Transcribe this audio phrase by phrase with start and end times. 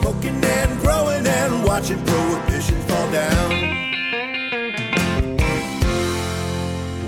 [0.00, 3.66] smoking and growing and watching prohibition fall down.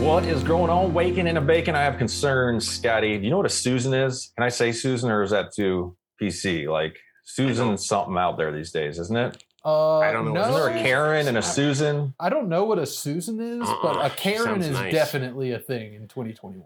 [0.03, 0.95] What is going on?
[0.95, 1.75] Waking in a bacon.
[1.75, 3.19] I have concerns, Scotty.
[3.19, 4.33] Do you know what a Susan is?
[4.37, 6.67] Can I say Susan or is that too PC?
[6.71, 9.43] Like Susan something out there these days, isn't it?
[9.65, 12.15] Uh, I don't know No, Isn't there a Karen and a Susan?
[12.19, 14.07] I don't know what a Susan is, but Uh-uh.
[14.07, 14.93] a Karen Sounds is nice.
[14.95, 16.65] definitely a thing in 2021.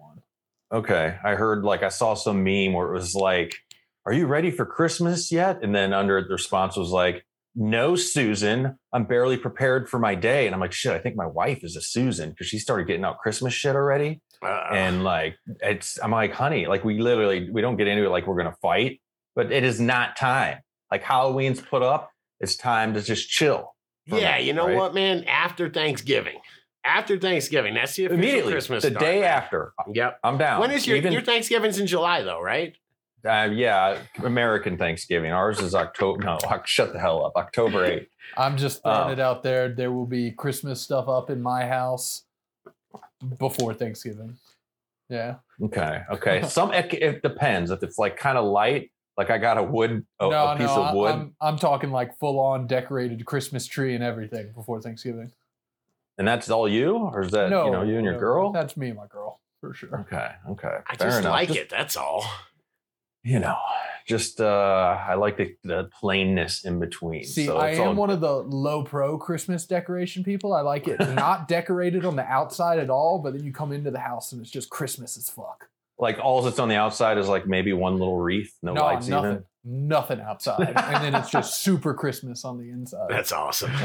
[0.71, 1.17] Okay.
[1.25, 3.55] I heard like I saw some meme where it was like,
[4.07, 5.63] Are you ready for Christmas yet?
[5.63, 7.25] And then under the response was like,
[7.55, 8.79] No, Susan.
[8.93, 10.47] I'm barely prepared for my day.
[10.47, 13.05] And I'm like, shit, I think my wife is a Susan because she started getting
[13.05, 14.21] out Christmas shit already.
[14.43, 18.09] Uh, and like it's i'm like honey like we literally we don't get into it
[18.09, 19.01] like we're gonna fight
[19.37, 20.59] but it is not time
[20.91, 23.73] like halloween's put up it's time to just chill
[24.07, 24.77] yeah, me, you know right?
[24.77, 25.23] what, man?
[25.29, 26.39] After Thanksgiving,
[26.85, 28.83] after Thanksgiving, that's the official immediately Christmas.
[28.83, 29.31] the start, day man.
[29.31, 30.19] after Yep.
[30.25, 32.75] i'm down When is your Even, your Thanksgiving's in July though, right?
[33.25, 38.57] Uh, yeah american thanksgiving ours is october no shut the hell up october 8th I'm
[38.57, 39.13] just throwing Oh.
[39.13, 39.69] it out there.
[39.69, 42.23] There will be Christmas stuff up in my house
[43.39, 44.37] before Thanksgiving.
[45.11, 45.35] Yeah.
[45.63, 49.59] okay okay some it, it depends if it's like kind of light like i got
[49.59, 52.67] a wood a, no, a piece no, of wood I'm, I'm talking like full on
[52.67, 55.31] decorated Christmas tree and everything before Thanksgiving.
[56.17, 58.75] and that's all you or is that no, you know you and your girl That's
[58.79, 60.01] me and my girl for sure.
[60.09, 61.33] okay okay I fair just enough.
[61.33, 61.69] like Just- it.
[61.69, 62.25] That's all.
[63.25, 63.57] You know,
[64.07, 67.25] just uh I like the, the plainness in between.
[67.25, 70.53] See, so I am all- one of the low pro Christmas decoration people.
[70.53, 73.91] I like it not decorated on the outside at all, but then you come into
[73.91, 75.69] the house and it's just Christmas as fuck.
[75.99, 79.07] like all that's on the outside is like maybe one little wreath, no, no, lights
[79.07, 79.45] nothing, even.
[79.65, 83.09] Nothing outside, and then it's just super Christmas on the inside.
[83.09, 83.73] That's awesome.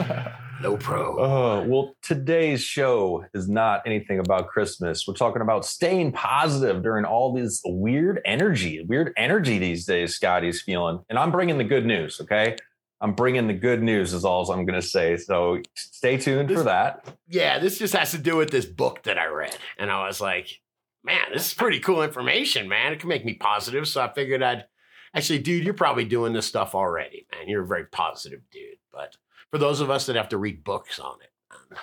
[0.60, 1.20] No pro.
[1.20, 5.08] Oh, well, today's show is not anything about Christmas.
[5.08, 10.64] We're talking about staying positive during all this weird energy, weird energy these days Scotty's
[10.64, 11.00] feeling.
[11.10, 12.56] And I'm bringing the good news, okay?
[13.00, 15.18] I'm bringing the good news is all I'm going to say.
[15.18, 17.06] So stay tuned for that.
[17.28, 19.56] Yeah, this just has to do with this book that I read.
[19.78, 20.60] And I was like,
[21.04, 22.94] man, this is pretty cool information, man.
[22.94, 23.88] It can make me positive.
[23.88, 24.66] So I figured I'd
[25.16, 27.48] actually, dude, you're probably doing this stuff already, man.
[27.48, 28.78] You're a very positive dude.
[28.92, 29.16] But
[29.52, 31.32] for those of us that have to read books on it,
[31.72, 31.80] man,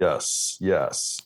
[0.00, 1.18] Yes, yes.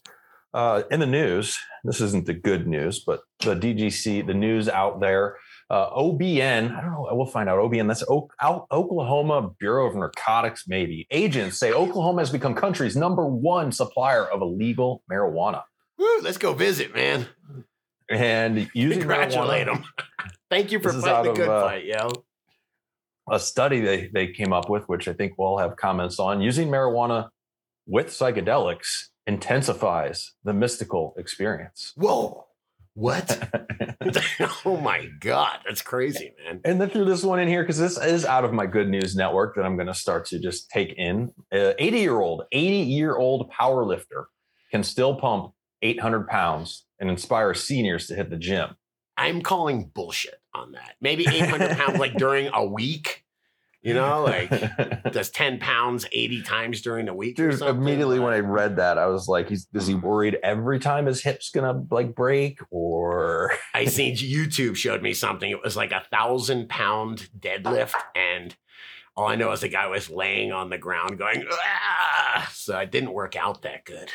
[0.54, 5.00] Uh, in the news, this isn't the good news, but the DGC, the news out
[5.00, 5.36] there,
[5.70, 7.58] uh, OBN, I don't know, we'll find out.
[7.58, 8.28] OBN, that's o-
[8.70, 11.06] Oklahoma Bureau of Narcotics, maybe.
[11.10, 15.64] Agents say Oklahoma has become country's number one supplier of illegal marijuana.
[15.98, 17.26] woo, let's go visit, man.
[18.10, 19.84] And using Congratulate marijuana, them.
[20.50, 22.08] Thank you for This is out fighting the of, good uh, fight, yo.
[23.30, 26.68] a study they, they came up with, which I think we'll have comments on, using
[26.68, 27.28] marijuana
[27.86, 31.92] with psychedelics intensifies the mystical experience.
[31.96, 32.46] Whoa.
[32.94, 33.48] What?
[34.64, 35.58] oh my God.
[35.66, 36.60] That's crazy, man.
[36.64, 39.14] And then threw this one in here because this is out of my good news
[39.14, 41.30] network that I'm going to start to just take in.
[41.52, 44.28] 80 year old, 80 year old power lifter
[44.70, 48.76] can still pump 800 pounds and inspire seniors to hit the gym.
[49.18, 50.94] I'm calling bullshit on that.
[51.00, 53.24] Maybe 800 pounds like during a week,
[53.82, 54.48] you know, like
[55.12, 57.34] does 10 pounds 80 times during the week.
[57.34, 61.06] Dude, immediately when I read that, I was like, he's, is he worried every time
[61.06, 65.50] his hip's gonna like break or I seen YouTube showed me something.
[65.50, 68.54] It was like a thousand pound deadlift, and
[69.16, 72.48] all I know is the guy was laying on the ground going, ah!
[72.54, 74.10] so it didn't work out that good.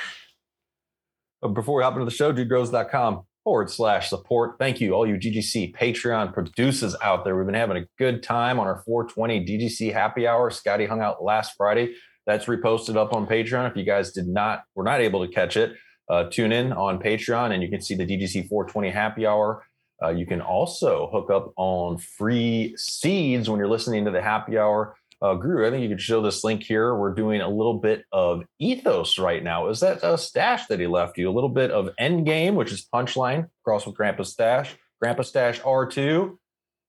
[1.42, 4.56] But before we hop into the show, dudegrows.com forward slash support.
[4.58, 7.36] Thank you, all you DGC Patreon producers out there.
[7.36, 10.50] We've been having a good time on our 420 DGC happy hour.
[10.50, 11.96] Scotty hung out last Friday.
[12.26, 13.70] That's reposted up on Patreon.
[13.70, 15.76] If you guys did not, were not able to catch it,
[16.10, 19.66] uh, tune in on Patreon and you can see the DGC 420 happy hour.
[20.02, 24.58] Uh, you can also hook up on free seeds when you're listening to the happy
[24.58, 24.96] hour.
[25.24, 26.96] Uh, Guru, I think you could show this link here.
[26.96, 29.70] We're doing a little bit of ethos right now.
[29.70, 31.30] Is that a stash that he left you?
[31.30, 36.36] A little bit of Endgame, which is Punchline, cross with Grandpa Stash, Grandpa Stash R2,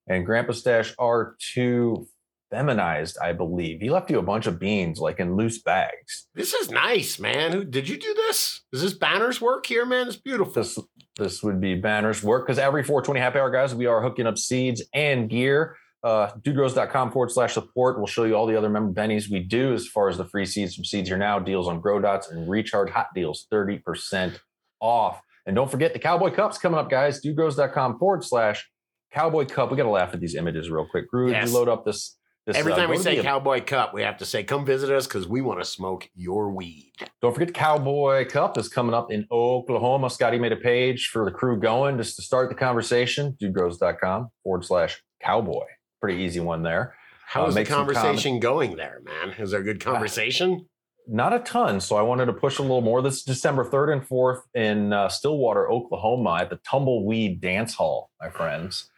[0.08, 2.06] and Grandpa Stash R2
[2.50, 3.80] feminized, I believe.
[3.80, 6.26] He left you a bunch of beans, like in loose bags.
[6.34, 7.52] This is nice, man.
[7.52, 8.62] Who did you do this?
[8.72, 10.08] Is this banners work here, man?
[10.08, 10.52] It's beautiful.
[10.54, 10.76] This
[11.16, 14.38] this would be banners work because every 420 happy hour, guys, we are hooking up
[14.38, 15.76] seeds and gear.
[16.04, 17.96] Uh, dudegrows.com forward slash support.
[17.96, 20.44] We'll show you all the other member bennies we do as far as the free
[20.44, 24.38] seeds from Seeds Here Now, deals on Grow Dots, and Recharge Hot Deals, 30%
[24.80, 25.22] off.
[25.46, 27.22] And don't forget the Cowboy Cup's coming up, guys.
[27.24, 28.68] Dudegrows.com forward slash
[29.12, 29.70] Cowboy Cup.
[29.70, 31.04] We got to laugh at these images real quick.
[31.10, 31.48] Did Yes.
[31.48, 32.18] you load up this?
[32.46, 35.06] this Every uh, time we say Cowboy Cup, we have to say, come visit us
[35.06, 36.92] because we want to smoke your weed.
[37.22, 40.10] Don't forget the Cowboy Cup is coming up in Oklahoma.
[40.10, 43.36] Scotty made a page for the crew going just to start the conversation.
[43.40, 45.64] Dudegrows.com forward slash cowboy.
[46.04, 46.94] Pretty easy one there.
[47.26, 49.34] How's the make some conversation going there, man?
[49.38, 50.66] Is there a good conversation?
[51.08, 51.80] Not a ton.
[51.80, 53.00] So I wanted to push a little more.
[53.00, 58.10] This is December 3rd and 4th in uh, Stillwater, Oklahoma at the Tumbleweed Dance Hall,
[58.20, 58.90] my friends.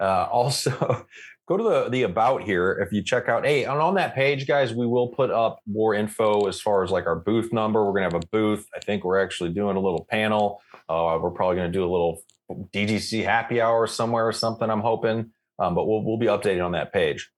[0.00, 1.06] Uh, also,
[1.46, 3.44] go to the, the about here if you check out.
[3.44, 6.90] Hey, and on that page, guys, we will put up more info as far as
[6.90, 7.84] like our booth number.
[7.84, 8.66] We're going to have a booth.
[8.74, 10.62] I think we're actually doing a little panel.
[10.88, 14.80] Uh, we're probably going to do a little DGC happy hour somewhere or something, I'm
[14.80, 15.30] hoping.
[15.58, 17.30] Um, but we'll, we'll be updating on that page.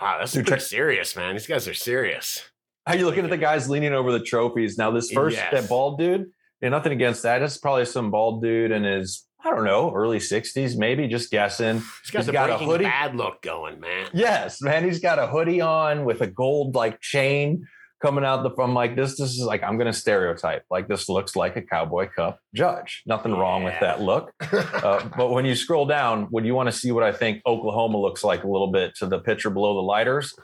[0.00, 1.34] Wow, that's Dude, pretty check- serious, man.
[1.34, 2.42] These guys are serious.
[2.86, 4.76] How you looking at the guys leaning over the trophies?
[4.78, 5.52] Now, this first Yes.
[5.52, 6.30] that bald dude,
[6.62, 7.42] and nothing against that.
[7.42, 11.76] It's probably some bald dude in his, I don't know, early 60s, maybe, just guessing.
[11.76, 12.84] He's got He's got a hoodie.
[12.84, 14.08] Bad look going, man.
[14.12, 17.66] Yes, man, he's got a hoodie on with a gold like chain
[18.02, 19.16] coming out the from like this.
[19.16, 20.64] This is like I'm gonna stereotype.
[20.70, 23.02] Like this looks like a Cowboy Cup judge.
[23.06, 24.32] Nothing wrong with that look.
[24.82, 27.98] Uh, but when you scroll down, would you want to see what I think Oklahoma
[27.98, 30.34] looks like a little bit to the picture below the lighters,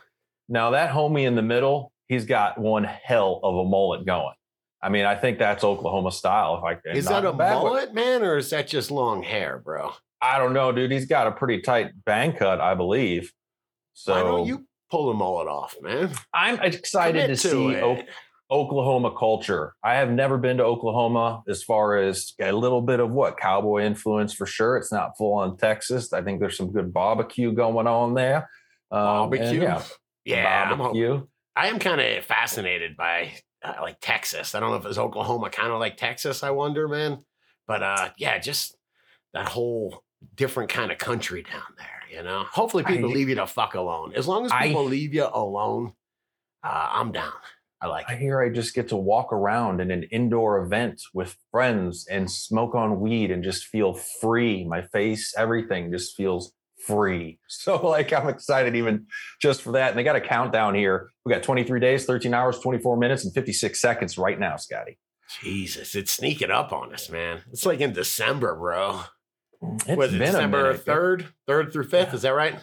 [0.48, 4.34] now that homie in the middle, he's got one hell of a mullet going.
[4.80, 6.58] I mean, I think that's Oklahoma style.
[6.58, 9.90] If I can, is that a mullet, man, or is that just long hair, bro?
[10.22, 10.92] I don't know, dude.
[10.92, 13.32] He's got a pretty tight bang cut, I believe.
[13.94, 16.10] So Why don't you pull the mullet off, man?
[16.32, 17.76] I'm excited Commit to, see.
[17.76, 18.02] O-
[18.50, 19.74] Oklahoma culture.
[19.84, 23.84] I have never been to Oklahoma as far as a little bit of what cowboy
[23.84, 24.78] influence for sure.
[24.78, 26.12] It's not full on Texas.
[26.12, 28.48] I think there's some good barbecue going on there.
[28.90, 29.60] Um, Barbecue?
[29.62, 29.82] yeah,
[30.24, 31.26] yeah, barbecue.
[31.54, 33.32] I am kind of fascinated by
[33.62, 34.54] uh, like Texas.
[34.54, 36.42] I don't know if it's Oklahoma, kind of like Texas.
[36.42, 37.18] I wonder, man.
[37.66, 38.74] But uh, yeah, just
[39.34, 40.02] that whole
[40.36, 41.97] different kind of country down there.
[42.10, 44.12] You know, hopefully people I- leave you the fuck alone.
[44.14, 45.92] As long as I- people leave you alone,
[46.64, 47.32] uh, I'm down.
[47.80, 48.18] I like I it.
[48.18, 52.74] hear I just get to walk around in an indoor event with friends and smoke
[52.74, 54.64] on weed and just feel free.
[54.64, 56.52] My face, everything just feels
[56.86, 57.38] free.
[57.48, 59.06] So like I'm excited even
[59.40, 59.90] just for that.
[59.90, 61.10] And they got a countdown here.
[61.24, 64.98] We got 23 days, 13 hours, 24 minutes, and 56 seconds right now, Scotty.
[65.42, 67.42] Jesus, it's sneaking up on us, man.
[67.52, 69.02] It's like in December, bro.
[69.60, 72.14] It's Was it December third, third through fifth?
[72.14, 72.58] Is that right?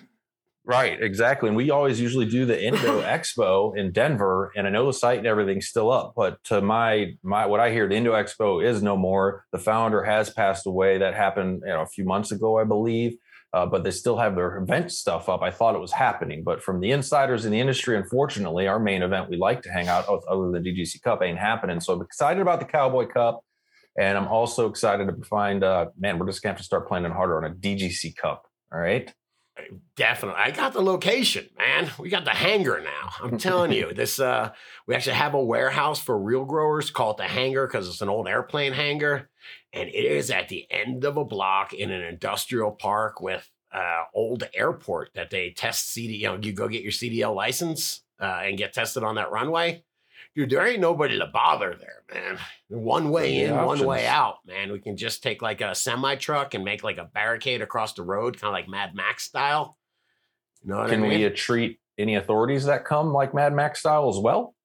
[0.67, 1.47] Right, exactly.
[1.47, 5.19] And we always usually do the Indo Expo in Denver, and I know the site
[5.19, 6.13] and everything's still up.
[6.15, 9.45] But to my my what I hear, the Indo Expo is no more.
[9.51, 10.97] The founder has passed away.
[10.97, 13.15] That happened you know a few months ago, I believe.
[13.53, 15.41] Uh, but they still have their event stuff up.
[15.41, 19.01] I thought it was happening, but from the insiders in the industry, unfortunately, our main
[19.01, 21.79] event we like to hang out with, other than DGC Cup, ain't happening.
[21.79, 23.44] So I'm excited about the Cowboy Cup,
[23.97, 25.63] and I'm also excited to find.
[25.63, 28.45] Uh, man, we're just gonna have to start planning harder on a DGC Cup.
[28.71, 29.13] All right.
[29.95, 30.41] Definitely.
[30.41, 31.89] I got the location, man.
[31.97, 33.11] We got the hangar now.
[33.23, 34.51] I'm telling you, this uh
[34.85, 38.09] we actually have a warehouse for real growers, call it the hangar because it's an
[38.09, 39.29] old airplane hangar.
[39.71, 44.03] And it is at the end of a block in an industrial park with uh
[44.13, 48.41] old airport that they test CD, you know, you go get your CDL license uh,
[48.43, 49.84] and get tested on that runway.
[50.35, 52.37] Dude, there ain't nobody to bother there, man.
[52.67, 54.71] One way in, Yeah, one way out, man.
[54.71, 58.03] We can just take like a semi truck and make like a barricade across the
[58.03, 59.77] road, kind of like Mad Max style.
[60.63, 61.21] You know what Can I mean?
[61.21, 64.55] we treat any authorities that come like Mad Max style as well?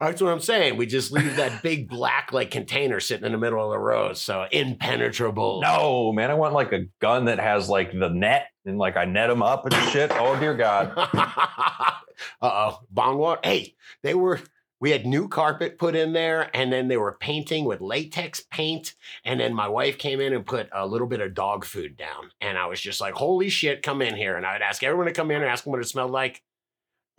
[0.00, 0.78] That's what I'm saying.
[0.78, 4.16] We just leave that big black like container sitting in the middle of the road,
[4.16, 5.60] so impenetrable.
[5.62, 6.30] No, man.
[6.30, 9.42] I want like a gun that has like the net and like I net them
[9.42, 10.10] up and shit.
[10.14, 10.92] Oh dear God.
[10.96, 11.92] uh
[12.40, 13.40] oh, bong water.
[13.44, 14.40] Hey, they were.
[14.80, 18.94] We had new carpet put in there, and then they were painting with latex paint.
[19.24, 22.32] And then my wife came in and put a little bit of dog food down,
[22.40, 25.06] and I was just like, "Holy shit, come in here!" And I would ask everyone
[25.06, 26.42] to come in and ask them what it smelled like.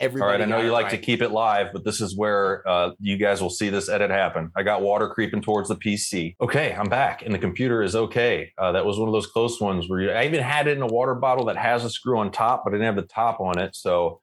[0.02, 0.32] All Everybody.
[0.32, 0.40] right.
[0.42, 0.90] I know you like right.
[0.90, 4.10] to keep it live, but this is where uh, you guys will see this edit
[4.10, 4.50] happen.
[4.56, 6.34] I got water creeping towards the PC.
[6.40, 8.52] Okay, I'm back, and the computer is okay.
[8.58, 10.82] Uh, that was one of those close ones where you, I even had it in
[10.82, 13.40] a water bottle that has a screw on top, but I didn't have the top
[13.40, 13.76] on it.
[13.76, 14.20] So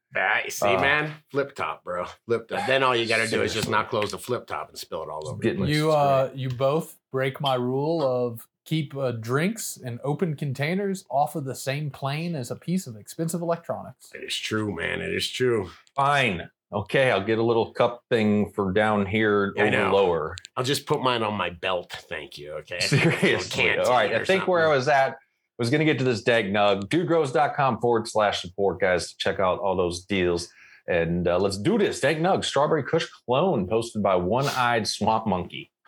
[0.50, 2.06] see, Uh, man, flip top, bro.
[2.26, 2.68] Flip top.
[2.68, 5.04] Then all you got to do is just not close the flip top and spill
[5.04, 5.40] it all over.
[5.42, 11.04] Getting- You uh you both break my rule of keep uh, drinks and open containers
[11.10, 14.12] off of the same plane as a piece of expensive electronics.
[14.14, 15.02] It is true, man.
[15.02, 15.72] It is true.
[15.96, 16.48] fine.
[16.72, 19.92] Okay, I'll get a little cup thing for down here I over know.
[19.96, 20.36] lower.
[20.56, 21.92] I'll just put mine on my belt.
[22.08, 22.52] Thank you.
[22.58, 22.80] Okay.
[22.82, 23.80] Seriously.
[23.80, 24.12] All right.
[24.12, 25.18] I or think where I was at
[25.58, 26.84] was going to get to this dag nug.
[26.90, 30.48] Dudegrows.com forward slash support, guys, to check out all those deals.
[30.88, 32.00] And uh, let's do this.
[32.02, 35.72] Dag nug, Strawberry Kush clone posted by One Eyed Swamp Monkey.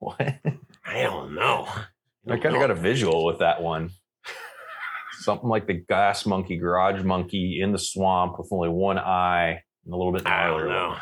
[0.00, 0.18] What?
[0.86, 1.68] I don't know.
[2.28, 3.90] I kind of got a visual with that one.
[5.20, 9.94] Something like the gas monkey, garage monkey in the swamp with only one eye and
[9.94, 10.96] a little bit I don't know.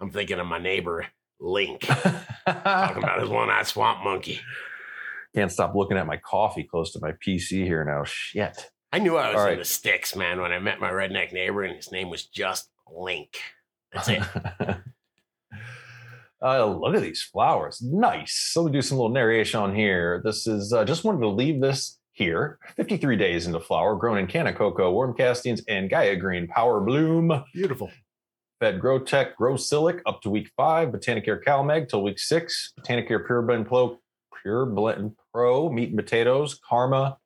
[0.00, 1.06] I'm thinking of my neighbor
[1.38, 1.80] Link
[2.46, 4.40] talking about his one-eyed swamp monkey.
[5.34, 8.04] Can't stop looking at my coffee close to my PC here now.
[8.04, 8.70] Shit.
[8.92, 9.58] I knew I was All in right.
[9.58, 13.38] the sticks, man, when I met my redneck neighbor, and his name was just Link.
[13.92, 14.22] That's it.
[16.42, 17.82] uh, look at these flowers.
[17.82, 18.50] Nice.
[18.52, 20.20] So we do some little narration on here.
[20.24, 22.58] This is uh, just wanted to leave this here.
[22.76, 27.44] 53 days into flower, grown in Canna Coco, Worm Castings, and Gaia Green Power Bloom.
[27.54, 27.90] Beautiful.
[28.60, 33.26] Fed Grow Tech Grow Silic up to week five, Botanicare CalMag till week six, Botanicare
[33.26, 33.98] Pure Blend Pro,
[34.42, 37.16] Pure Blend Pro, meat and potatoes, Karma,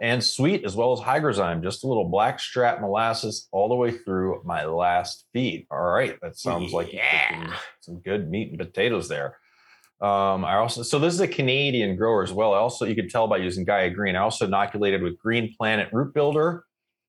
[0.00, 4.42] and sweet, as well as Hygrozyme, just a little blackstrap molasses all the way through
[4.44, 5.66] my last feed.
[5.70, 7.28] All right, that sounds like Yeah.
[7.28, 9.38] cooking some good meat and potatoes there.
[10.00, 12.52] Um, I also so this is a Canadian grower as well.
[12.52, 14.16] I also you can tell by using Gaia Green.
[14.16, 16.64] I also inoculated with Green Planet Root Builder,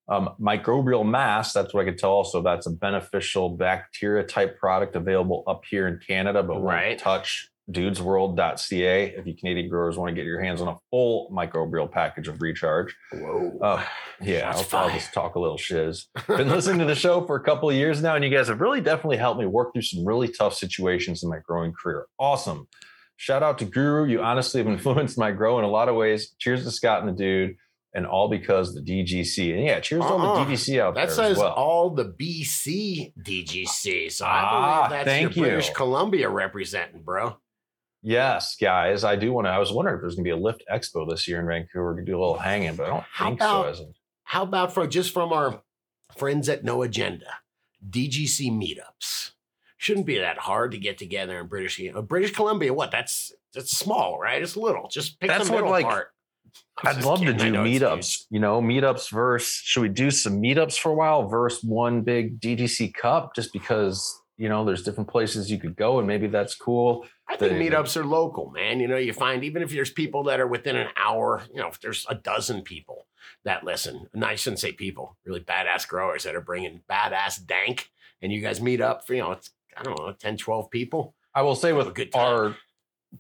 [0.07, 1.51] um, microbial mass.
[1.51, 2.11] That's what I could tell.
[2.11, 6.99] Also, that's a beneficial bacteria type product available up here in Canada, but won't Right.
[6.99, 11.91] touch dudesworld.ca if you Canadian growers want to get your hands on a full microbial
[11.91, 12.95] package of recharge.
[13.12, 13.57] Whoa.
[13.62, 13.84] Uh,
[14.22, 16.07] yeah, I'll, I'll just talk a little shiz.
[16.27, 18.62] Been listening to the show for a couple of years now, and you guys have
[18.62, 22.05] really definitely helped me work through some really tough situations in my growing career.
[22.19, 22.67] Awesome.
[23.17, 24.05] Shout out to Guru.
[24.10, 26.36] You honestly have influenced my grow in a lot of ways.
[26.39, 27.55] Cheers to Scott and the dude,
[27.93, 29.53] and all because the DGC.
[29.55, 30.43] And yeah, cheers to all Uh-uh.
[30.45, 31.53] the DGC out That there says as well.
[31.53, 34.12] all the BC DGC.
[34.12, 35.51] So I Ah, believe that's thank your you.
[35.51, 37.38] British Columbia representing, bro.
[38.05, 39.51] Yes, guys, I do want to.
[39.51, 41.93] I was wondering if there's going to be a Lift Expo this year in Vancouver.
[41.93, 43.45] We could do a little hanging, but I don't How think so.
[43.62, 45.62] about- As of- How about for just from our
[46.17, 47.27] friends at No Agenda,
[47.88, 49.31] DGC meetups?
[49.77, 52.74] Shouldn't be that hard to get together in British uh, British Columbia.
[52.74, 52.89] What?
[52.91, 54.41] That's that's small, right?
[54.41, 54.88] It's little.
[54.89, 56.07] Just pick That's the what, middle like, part.
[56.83, 57.55] I'm I'd love to kidding.
[57.55, 58.25] I do meetups.
[58.31, 62.39] You know, meetups versus should we do some meetups for a while versus one big
[62.39, 63.35] DGC Cup?
[63.35, 67.05] Just because you know there's different places you could go, and maybe that's cool.
[67.27, 68.79] I think meetups are local, man.
[68.79, 71.67] You know, you find even if there's people that are within an hour, you know,
[71.67, 73.07] if there's a dozen people
[73.43, 77.89] that listen, and I shouldn't say people, really badass growers that are bringing badass dank,
[78.21, 81.15] and you guys meet up for, you know, it's, I don't know, 10, 12 people.
[81.33, 82.55] I will say with a good our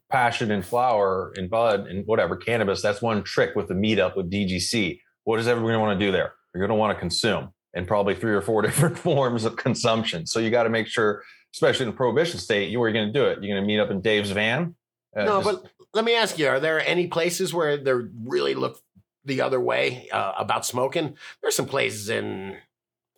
[0.09, 4.31] passion in flower and bud and whatever cannabis, that's one trick with the meetup with
[4.31, 4.99] DGC.
[5.23, 6.33] What is everyone want to do there?
[6.53, 10.25] You're going to want to consume in probably three or four different forms of consumption.
[10.25, 11.21] So you got to make sure,
[11.53, 13.43] especially in the prohibition state, you are going to do it.
[13.43, 14.75] You're going to meet up in Dave's van.
[15.15, 18.55] Uh, no, just- but let me ask you: Are there any places where they really
[18.55, 18.79] look
[19.25, 21.15] the other way uh, about smoking?
[21.41, 22.57] There's some places in,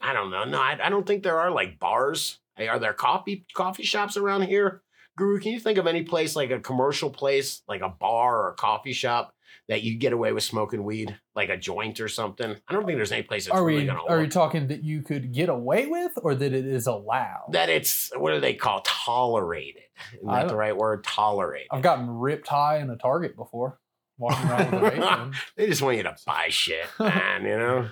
[0.02, 0.44] I don't know.
[0.44, 2.40] No, I, I don't think there are like bars.
[2.56, 4.82] Hey, Are there coffee coffee shops around here?
[5.18, 8.50] Guru, can you think of any place like a commercial place, like a bar or
[8.52, 9.34] a coffee shop
[9.68, 12.56] that you get away with smoking weed, like a joint or something?
[12.68, 14.32] I don't think there's any place that's Are really we gonna are we work.
[14.32, 17.50] talking that you could get away with, or that it is allowed?
[17.52, 19.84] that it's what do they call tolerated?
[20.16, 21.04] Isn't that the right word?
[21.04, 21.68] Tolerated.
[21.72, 23.80] I've gotten ripped high in a Target before,
[24.18, 25.08] walking around with a vape.
[25.18, 25.34] pen.
[25.56, 27.44] They just want you to buy shit, man.
[27.44, 27.90] You know.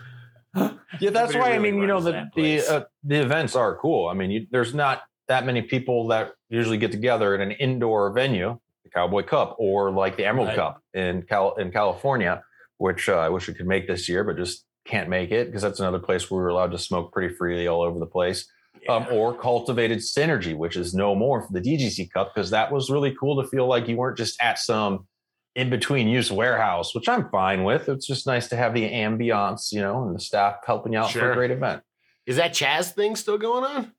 [1.01, 4.08] Yeah, that's Nobody why I mean, you know, the the uh, the events are cool.
[4.08, 8.13] I mean, you, there's not that many people that usually get together in an indoor
[8.13, 8.64] venue, the
[8.96, 10.56] Cowboy Cup or like the Emerald Right.
[10.56, 12.44] Cup in Cal in California,
[12.78, 15.62] which uh, I wish we could make this year, but just can't make it because
[15.62, 18.50] that's another place where we're allowed to smoke pretty freely all over the place.
[18.90, 22.92] Um, or cultivated synergy, which is no more for the DGC Cup because that was
[22.92, 25.08] really cool to feel like you weren't just at some
[25.56, 27.90] in between use warehouse, which I'm fine with.
[27.90, 31.12] It's just nice to have the ambiance, you know, and the staff helping you out
[31.12, 31.82] for a great event.
[32.28, 33.92] Is that Chaz thing still going on?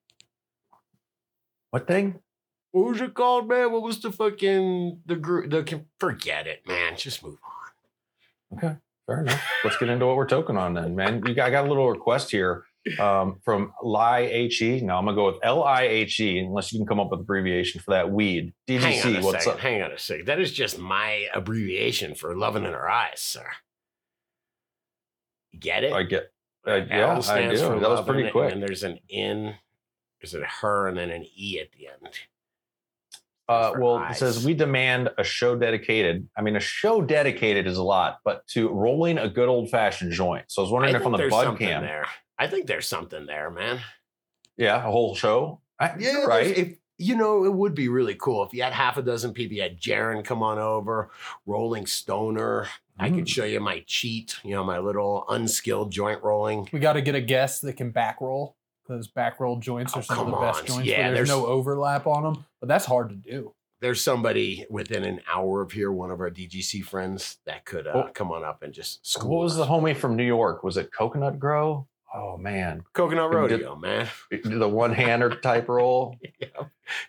[1.71, 2.21] What thing?
[2.76, 3.73] What was it called, man?
[3.73, 5.50] What was the fucking the group?
[5.50, 6.95] The forget it, man.
[6.95, 8.59] Just move on.
[8.59, 9.42] Okay, fair enough.
[9.64, 11.23] Let's get into what we're token on then, man.
[11.25, 12.64] You got, I got a little request here
[12.99, 14.83] um, from Li-He.
[14.83, 18.11] Now I'm gonna go with L-I-H-E, unless you can come up with abbreviation for that
[18.11, 18.52] weed.
[18.68, 19.52] Hang on DGC, a what's second.
[19.52, 19.61] up?
[19.61, 20.26] Hang on a sec.
[20.26, 23.47] That is just my abbreviation for loving in her eyes, sir.
[25.59, 25.95] Get it?
[25.95, 26.30] I get.
[26.66, 27.56] Uh, L yeah, I do.
[27.56, 28.52] That was pretty quick.
[28.52, 29.54] And there's an in.
[30.21, 32.18] There's a her and then an e at the end.
[33.49, 36.29] Uh, for well, it says we demand a show dedicated.
[36.37, 40.12] I mean, a show dedicated is a lot, but to rolling a good old fashioned
[40.12, 40.47] joint.
[40.49, 42.07] So I was I wondering if on the there's bud cam, there.
[42.38, 43.81] I think there's something there, man.
[44.57, 45.61] yeah, a whole show.
[45.79, 46.47] I, you're right.
[46.59, 49.57] If you know, it would be really cool if you had half a dozen people.
[49.57, 51.11] You had Jaron come on over,
[51.45, 52.67] Rolling Stoner.
[52.99, 53.29] I could Mm.
[53.29, 56.69] show you my cheat, you know, my little unskilled joint rolling.
[56.73, 60.00] We got to get a guest that can back roll because back roll joints Oh,
[60.00, 60.66] are some of the come best on.
[60.66, 60.85] joints.
[60.88, 63.52] Yeah, there's, there's- no overlap on them, but that's hard to do.
[63.81, 68.05] There's somebody within an hour of here, one of our DGC friends, that could uh,
[68.07, 68.11] Oh.
[68.14, 69.31] come on up and just school.
[69.37, 69.69] what was the us.
[69.69, 70.64] homie from New York?
[70.64, 71.87] Was it Coconut Grow?
[72.14, 74.09] Oh man, Coconut Who did- Rodeo, man?
[74.31, 76.16] the one hander type roll.
[76.40, 76.49] yeah.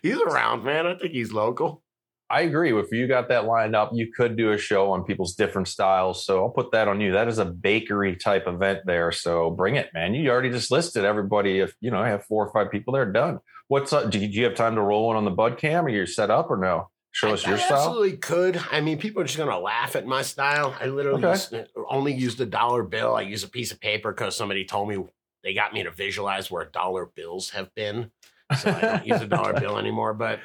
[0.02, 0.86] He's around, man.
[0.86, 1.82] I think he's local.
[2.30, 2.78] I agree.
[2.78, 6.24] If you got that lined up, you could do a show on people's different styles.
[6.26, 7.12] So I'll put that on you.
[7.12, 9.12] That is a bakery type event there.
[9.12, 10.12] So bring it, man.
[10.14, 11.60] You already just listed everybody.
[11.60, 13.38] If you know, I have four or five people there, done.
[13.68, 14.10] What's up?
[14.10, 16.06] Do you, do you have time to roll one on the bud cam Are you're
[16.06, 16.90] set up or no?
[17.12, 17.78] Show us I, your I style.
[17.78, 18.60] absolutely could.
[18.70, 20.76] I mean, people are just gonna laugh at my style.
[20.78, 21.30] I literally Okay.
[21.32, 23.14] use- uh, only use the dollar bill.
[23.14, 25.02] I use a piece of paper because somebody told me
[25.42, 28.10] they got me to visualize where dollar bills have been.
[28.56, 30.14] So I don't use a dollar bill anymore.
[30.14, 30.40] But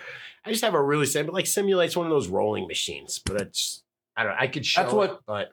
[0.46, 3.22] I just have a really simple, like simulates one of those rolling machines.
[3.24, 3.84] But it's
[4.16, 4.34] I don't.
[4.34, 4.38] Know.
[4.40, 5.50] I could show That's it, what- but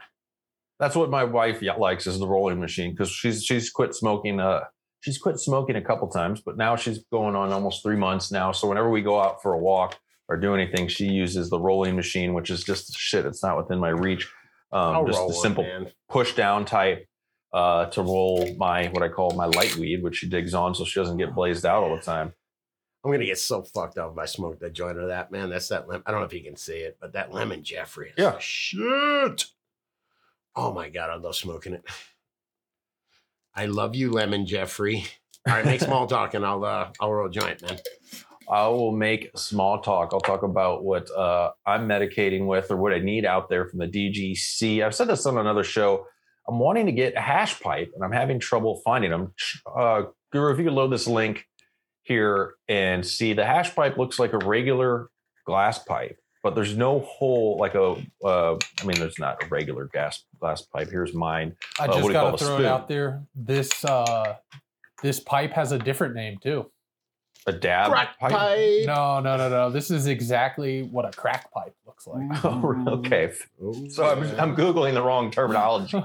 [0.78, 4.40] That's what my wife likes is the rolling machine because she's she's quit smoking.
[4.40, 4.64] Uh,
[5.00, 8.52] she's quit smoking a couple times, but now she's going on almost three months now.
[8.52, 11.97] So whenever we go out for a walk or do anything, she uses the rolling
[11.97, 13.26] machine, which is just shit.
[13.26, 14.30] It's not within my reach.
[14.73, 15.90] Um, just the simple man.
[16.09, 17.07] push down type
[17.52, 20.85] uh, to roll my what I call my light weed, which she digs on so
[20.85, 22.33] she doesn't get blazed out all the time.
[23.04, 25.49] I'm gonna get so fucked up if I smoke the joint of that man.
[25.50, 25.88] That's that.
[25.88, 28.09] Lem- I don't know if you can see it, but that lemon Jeffrey.
[28.11, 28.37] Is Yeah.
[28.38, 29.47] shit.
[30.54, 31.85] Oh my god, I love smoking it.
[33.54, 35.04] I love you, lemon Jeffrey.
[35.49, 37.78] All right, make small talk and I'll uh, I'll roll a joint, man.
[38.49, 40.11] I will make small talk.
[40.12, 43.78] I'll talk about what uh, I'm medicating with or what I need out there from
[43.78, 44.85] the DGC.
[44.85, 46.04] I've said this on another show.
[46.49, 49.33] I'm wanting to get a hash pipe and I'm having trouble finding them.
[49.73, 50.02] Uh,
[50.33, 51.47] Guru, if you could load this link
[52.11, 55.09] here and see the hash pipe looks like a regular
[55.47, 57.93] glass pipe, but there's no hole like a,
[58.25, 60.90] uh, I mean, there's not a regular gas glass pipe.
[60.90, 61.57] Here's mine.
[61.79, 62.67] I Uh, just do you call gotta a throw spoon?
[62.67, 63.23] it out there.
[63.35, 64.35] This uh
[65.02, 66.71] this pipe has a different name too.
[67.47, 68.33] A dab Crack pipe.
[68.33, 68.87] pipe.
[68.87, 69.71] No, no, no, no.
[69.71, 72.23] This is exactly what a crack pipe looks like.
[72.45, 73.33] Oh, okay.
[73.62, 74.23] Oh, So I'm.
[74.38, 75.97] I'm Googling the wrong terminology.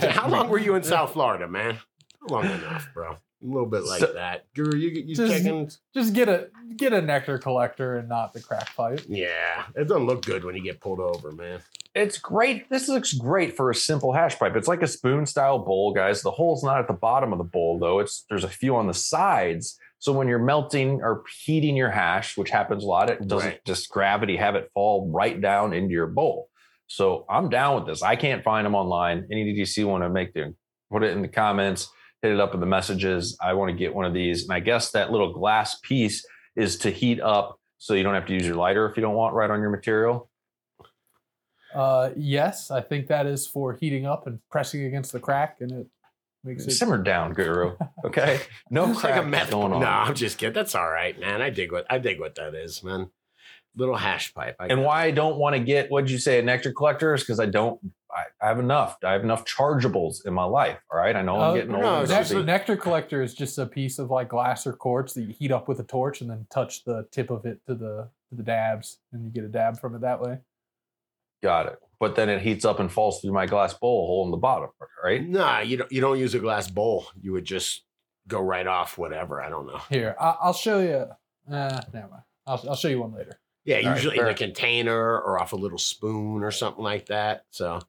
[0.10, 1.76] How long were you in South Florida, man?
[2.20, 3.16] How long enough, bro.
[3.44, 4.46] A little bit like So- that.
[4.54, 5.70] Guru, you get you Just- checking?
[5.94, 9.00] Just get a get a nectar collector and not the crack pipe.
[9.06, 11.60] Yeah, it doesn't look good when you get pulled over, man.
[11.94, 12.68] It's great.
[12.70, 14.56] This looks great for a simple hash pipe.
[14.56, 16.22] It's like a spoon style bowl, guys.
[16.22, 17.98] The hole's not at the bottom of the bowl though.
[18.00, 19.78] It's there's a few on the sides.
[19.98, 23.64] So when you're melting or heating your hash, which happens a lot, it doesn't Right.
[23.64, 26.48] just gravity have it fall right down into your bowl.
[26.86, 28.02] So I'm down with this.
[28.02, 29.26] I can't find them online.
[29.30, 30.56] Any DGC want to make them
[30.90, 31.90] put it in the comments,
[32.24, 33.36] hit it up in the messages.
[33.38, 34.44] I want to get one of these.
[34.44, 36.24] And I guess that little glass piece
[36.56, 39.14] is to heat up so you don't have to use your lighter if you don't
[39.14, 40.30] want right on your material.
[41.74, 45.70] Uh, yes, I think that is for heating up and pressing against the crack, and
[45.72, 45.86] it
[46.44, 46.70] makes it.
[46.70, 47.76] Simmer down, Guru.
[48.06, 49.80] Okay, no It's like crack a meth going on.
[49.80, 50.52] No, I'm just kidding.
[50.52, 51.42] That's all right, man.
[51.42, 53.10] I dig what I dig what that is, man.
[53.76, 54.56] Little hash pipe.
[54.60, 57.22] I And why I don't want to get what'd you say a nectar collector is
[57.22, 57.80] because I don't.
[58.10, 58.96] I, I have enough.
[59.02, 60.78] I have enough chargeables in my life.
[60.92, 62.02] All right, I know Uh, I'm getting no, older.
[62.02, 65.14] it's so nectar, the- nectar collector is just a piece of like glass or quartz
[65.14, 67.74] that you heat up with a torch and then touch the tip of it to
[67.74, 70.38] the to the dabs, and you get a dab from it that way.
[71.42, 71.78] Got it.
[71.98, 74.70] But then it heats up and falls through my glass bowl hole in the bottom.
[75.02, 75.26] Right.
[75.26, 75.90] Nah, you don't.
[75.92, 77.06] You don't use a glass bowl.
[77.20, 77.82] You would just
[78.28, 79.42] go right off whatever.
[79.42, 79.80] I don't know.
[79.90, 81.52] Here, I, I'll show you.
[81.52, 82.22] Uh, never mind.
[82.46, 83.38] I'll, I'll show you one later.
[83.64, 87.06] Yeah, All right, usually in a container or off a little spoon or something like
[87.06, 87.44] that.
[87.50, 87.80] So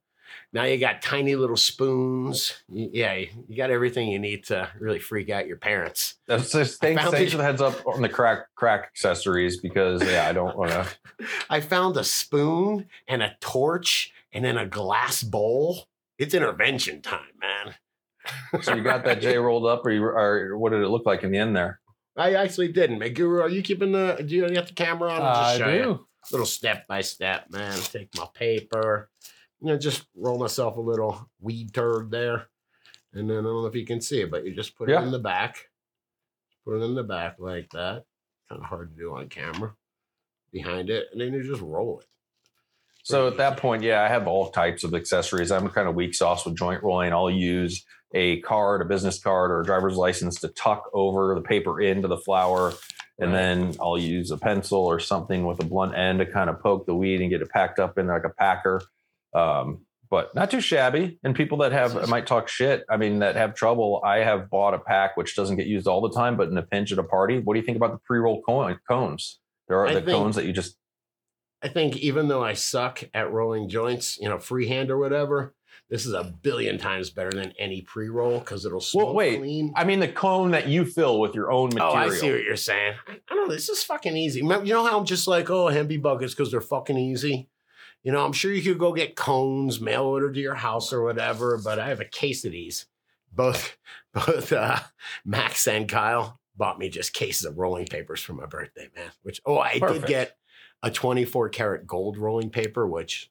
[0.53, 2.53] now you got tiny little spoons.
[2.69, 6.15] Yeah, you got everything you need to really freak out your parents.
[6.27, 10.27] That's just thanks, thanks for the heads up on the crack crack accessories because yeah,
[10.27, 10.88] I don't want to.
[11.49, 15.88] I found a spoon and a torch and then a glass bowl.
[16.17, 17.75] It's intervention time, man.
[18.61, 21.23] So you got that J rolled up, or you or what did it look like
[21.23, 21.79] in the end there?
[22.17, 22.99] I actually didn't.
[23.13, 24.23] Guru, are you keeping the?
[24.25, 25.21] Do you have the camera on?
[25.21, 25.84] I'll I just show you.
[25.84, 26.08] do.
[26.32, 27.78] little step by step, man.
[27.78, 29.10] Take my paper,
[29.62, 32.47] you know, just roll myself a little weed turd there.
[33.13, 35.01] And then I don't know if you can see it, but you just put Yeah.
[35.01, 35.69] it in the back.
[36.65, 38.04] Put it in the back like that.
[38.49, 39.73] Kind of hard to do on camera.
[40.51, 42.08] Behind it, and then you just roll it.
[43.04, 45.51] So at that point, yeah, I have all types of accessories.
[45.51, 47.13] I'm kind of weak sauce with joint rolling.
[47.13, 51.41] I'll use a card, a business card, or a driver's license to tuck over the
[51.41, 52.73] paper into the flower.
[53.19, 53.38] And Right.
[53.38, 56.86] then I'll use a pencil or something with a blunt end to kind of poke
[56.86, 58.82] the weed and get it packed up in like a packer.
[59.34, 61.19] Um, but not too shabby.
[61.23, 62.86] And people that have might talk shit.
[62.89, 64.01] I mean, that have trouble.
[64.06, 66.62] I have bought a pack which doesn't get used all the time, but in a
[66.62, 67.39] pinch at a party.
[67.39, 69.39] What do you think about the pre-roll coin, cones?
[69.67, 70.78] There are I the think- cones that you just
[71.63, 75.54] I think even though I suck at rolling joints, you know, freehand or whatever,
[75.89, 79.39] this is a billion times better than any pre-roll because it'll smoke wait.
[79.39, 79.71] clean.
[79.75, 81.91] I mean the cone that you fill with your own material.
[81.93, 82.95] Oh, I see what you're saying.
[83.07, 83.53] I, I don't know.
[83.53, 84.39] This is fucking easy.
[84.39, 87.49] You know how I'm just like, oh, Hempy buckets because they're fucking easy.
[88.03, 91.03] You know, I'm sure you could go get cones, mail order to your house or
[91.03, 91.59] whatever.
[91.63, 92.85] But I have a case of these.
[93.31, 93.77] Both,
[94.13, 94.79] both uh,
[95.23, 99.11] Max and Kyle bought me just cases of rolling papers for my birthday, man.
[99.23, 100.01] Which oh, I Perfect.
[100.01, 100.37] did get
[100.81, 103.29] a 24 karat gold rolling paper, which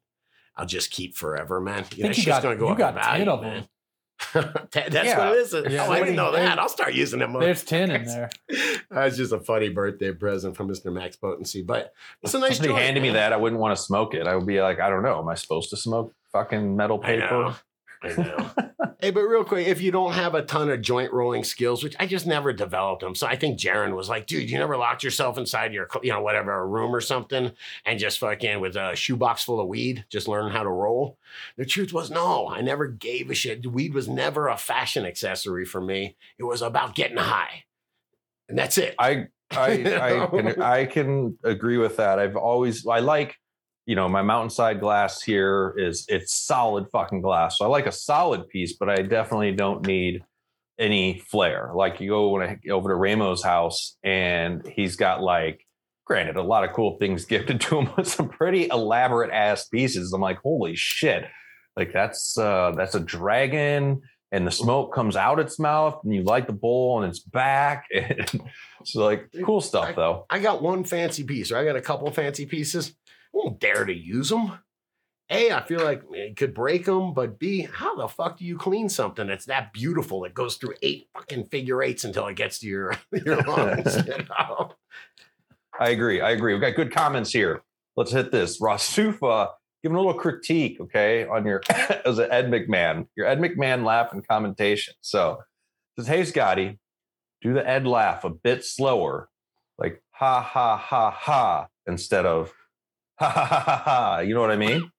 [0.56, 1.84] I'll just keep forever, man.
[1.96, 3.24] You know, think it's you just got- going to go you up got in value,
[3.24, 3.54] 10 of man.
[3.54, 3.68] them.
[4.72, 5.18] That- That's Yeah.
[5.18, 5.54] what it is.
[5.54, 5.86] Oh, yeah.
[5.86, 6.58] oh, I didn't know that.
[6.58, 7.32] I'll start using them.
[7.34, 8.30] There's 10 in there.
[8.90, 10.92] That's just a funny birthday present from Mr.
[10.92, 13.82] Max Potency, but it's a nice Somebody joint, handed me that, I wouldn't want to
[13.82, 14.26] smoke it.
[14.26, 15.18] I would be like, I don't know.
[15.18, 17.56] Am I supposed to smoke fucking metal paper?
[18.02, 18.50] I know.
[19.00, 21.96] hey, but real quick, if you don't have a ton of joint rolling skills, which
[21.98, 25.02] I just never developed them, so I think Jaron was like, "Dude, you never locked
[25.02, 27.52] yourself inside your, you know, whatever, a room or something,
[27.84, 31.18] and just fucking with a shoebox full of weed, just learning how to roll."
[31.56, 33.66] The truth was, no, I never gave a shit.
[33.66, 36.16] Weed was never a fashion accessory for me.
[36.38, 37.64] It was about getting high,
[38.48, 38.94] and that's it.
[38.98, 42.18] I I I can I can agree with that.
[42.18, 43.38] I've always I like
[43.86, 47.58] you know my mountainside glass here is it's solid fucking glass.
[47.58, 50.22] So I like a solid piece, but I definitely don't need
[50.78, 51.70] any flair.
[51.74, 55.66] Like you go when I over to Ramo's house and he's got like
[56.04, 60.12] granted a lot of cool things gifted to him but some pretty elaborate ass pieces.
[60.12, 61.26] I'm like, holy shit.
[61.76, 66.22] Like that's uh that's a dragon and the smoke comes out its mouth and you
[66.22, 68.42] light the bowl and it's back and
[68.84, 72.10] so like cool stuff though I got one fancy piece, or I got a couple
[72.10, 72.94] fancy pieces.
[73.34, 74.58] I won't dare to use them.
[75.30, 78.58] A, I feel like it could break them, but B, how the fuck do you
[78.58, 82.58] clean something that's that beautiful that goes through eight fucking figure eights until it gets
[82.58, 82.94] to your
[83.24, 83.96] your lungs?
[83.96, 84.74] you know?
[85.80, 87.62] i agree i agree we've got good comments here
[87.96, 89.48] let's hit this rasufa
[89.82, 91.60] giving a little critique okay on your
[92.04, 95.38] as an ed mcmahon your ed mcmahon laugh and commentation so
[95.96, 96.78] says hey scotty
[97.42, 99.28] do the ed laugh a bit slower
[99.78, 102.52] like ha ha ha ha instead of
[103.16, 104.90] ha ha ha ha ha you know what i mean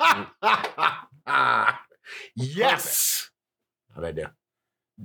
[0.00, 1.74] mm.
[2.36, 3.30] yes.
[3.94, 4.26] How'd I do?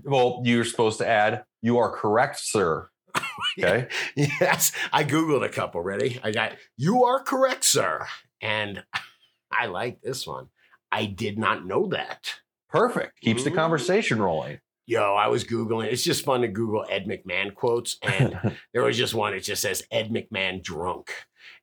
[0.04, 2.90] well you're supposed to add you are correct sir
[3.60, 5.82] okay Yes, I Googled a couple.
[5.82, 6.20] Ready?
[6.24, 8.06] I got, you are correct, sir.
[8.42, 8.84] And
[9.52, 10.48] I like this one.
[10.92, 12.36] I did not know that.
[12.70, 13.20] Perfect.
[13.22, 13.60] Keeps the mm-hmm.
[13.60, 14.60] conversation rolling.
[14.88, 15.86] Yo, I was Googling.
[15.86, 17.98] It's just fun to Google Ed McMahon quotes.
[18.02, 21.12] And there was just one that just says Ed McMahon drunk.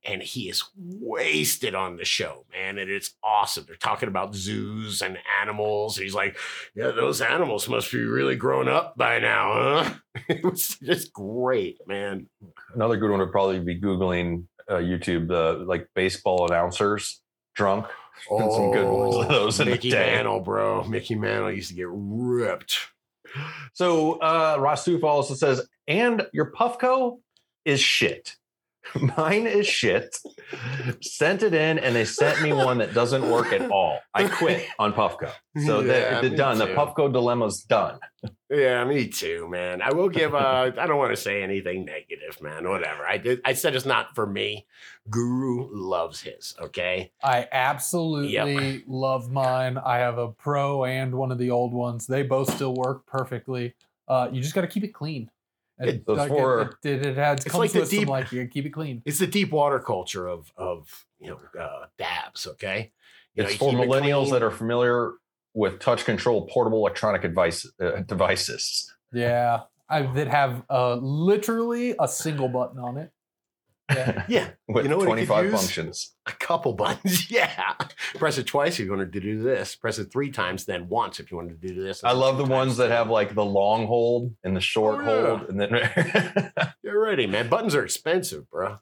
[0.05, 2.79] And he is wasted on the show, man.
[2.79, 3.65] And it's awesome.
[3.67, 5.97] They're talking about zoos and animals.
[5.97, 6.37] And he's like,
[6.75, 9.53] Yeah, those animals must be really grown up by now,
[9.85, 9.95] huh?
[10.29, 12.27] it was just great, man.
[12.75, 17.21] Another good one would probably be Googling uh, YouTube, the like baseball announcers
[17.55, 17.87] drunk.
[18.29, 20.15] Been some good ones of those in the Oh, Mickey day.
[20.17, 20.85] Mantle, bro.
[20.85, 22.77] Mickey Mantle used to get ripped.
[23.75, 27.19] So uh Rasuf also says, and your Puffco
[27.65, 28.37] is shit.
[29.17, 30.17] Mine is shit.
[31.01, 33.99] Sent it in and they sent me one that doesn't work at all.
[34.15, 35.31] I quit on Puffco.
[35.67, 36.59] So Yeah, they're, me done.
[36.59, 36.75] The too.
[36.75, 37.99] Puffco dilemma's done.
[38.51, 39.83] Yeah, me too, man.
[39.83, 40.35] I will give.
[40.35, 42.69] Uh, I don't want to say anything negative, man.
[42.69, 43.07] Whatever.
[43.07, 43.41] I did.
[43.45, 44.67] I said it's not for me.
[45.11, 46.55] Guru loves his.
[46.61, 47.13] Okay.
[47.23, 49.79] I absolutely love mine.
[49.79, 52.07] I have a pro and one of the old ones.
[52.07, 53.75] They both still work perfectly.
[54.07, 55.31] Uh, you just got to keep it clean.
[55.79, 58.47] And It- those like, four- it, it, it has It's like the deep- like you
[58.49, 59.03] keep it clean.
[59.05, 62.47] It's the deep water culture of of you know uh, dabs.
[62.47, 62.93] Okay.
[63.35, 65.13] You know, It's you for keep it millennials that are familiar
[65.55, 68.93] with touch control portable electronic device, uh, devices.
[69.13, 73.11] Yeah, I that have uh, literally a single button on it.
[73.91, 74.25] Yeah.
[74.29, 75.55] Yeah, with You know what could 25 use?
[75.61, 76.15] functions.
[76.27, 77.31] a couple buttons.
[77.31, 77.75] Yeah.
[78.17, 79.77] Press it twice if you wanted to do this.
[79.77, 82.05] Press it three times, then once if you wanted to do this.
[82.05, 85.01] I love two the ones that have like the long hold and the short Oh,
[85.23, 85.37] yeah.
[85.39, 87.49] hold, and then You're ready, man.
[87.49, 88.79] Buttons are expensive, bro.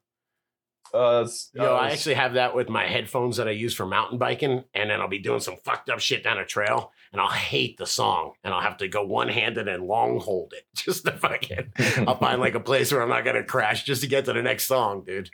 [0.95, 4.19] Uh, Yo, uh, I actually have that with my headphones that I use for mountain
[4.19, 7.29] biking, and then I'll be doing some fucked up shit down a trail, and I'll
[7.29, 11.05] hate the song, and I'll have to go one handed and long hold it just
[11.05, 11.73] to fucking.
[12.07, 14.43] I'll find like a place where I'm not gonna crash just to get to the
[14.43, 15.31] next song, dude.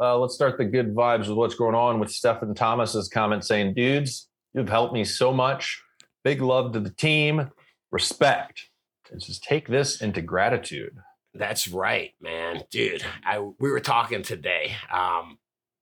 [0.00, 3.74] Uh, let's start the good vibes with what's going on with Stephen Thomas's comment saying,
[3.74, 5.82] "Dudes, you've helped me so much.
[6.24, 7.50] Big love to the team.
[7.90, 8.68] Respect.
[9.10, 10.96] And just take this into gratitude."
[11.38, 13.04] That's right, man, dude.
[13.24, 15.38] I we were talking today, um,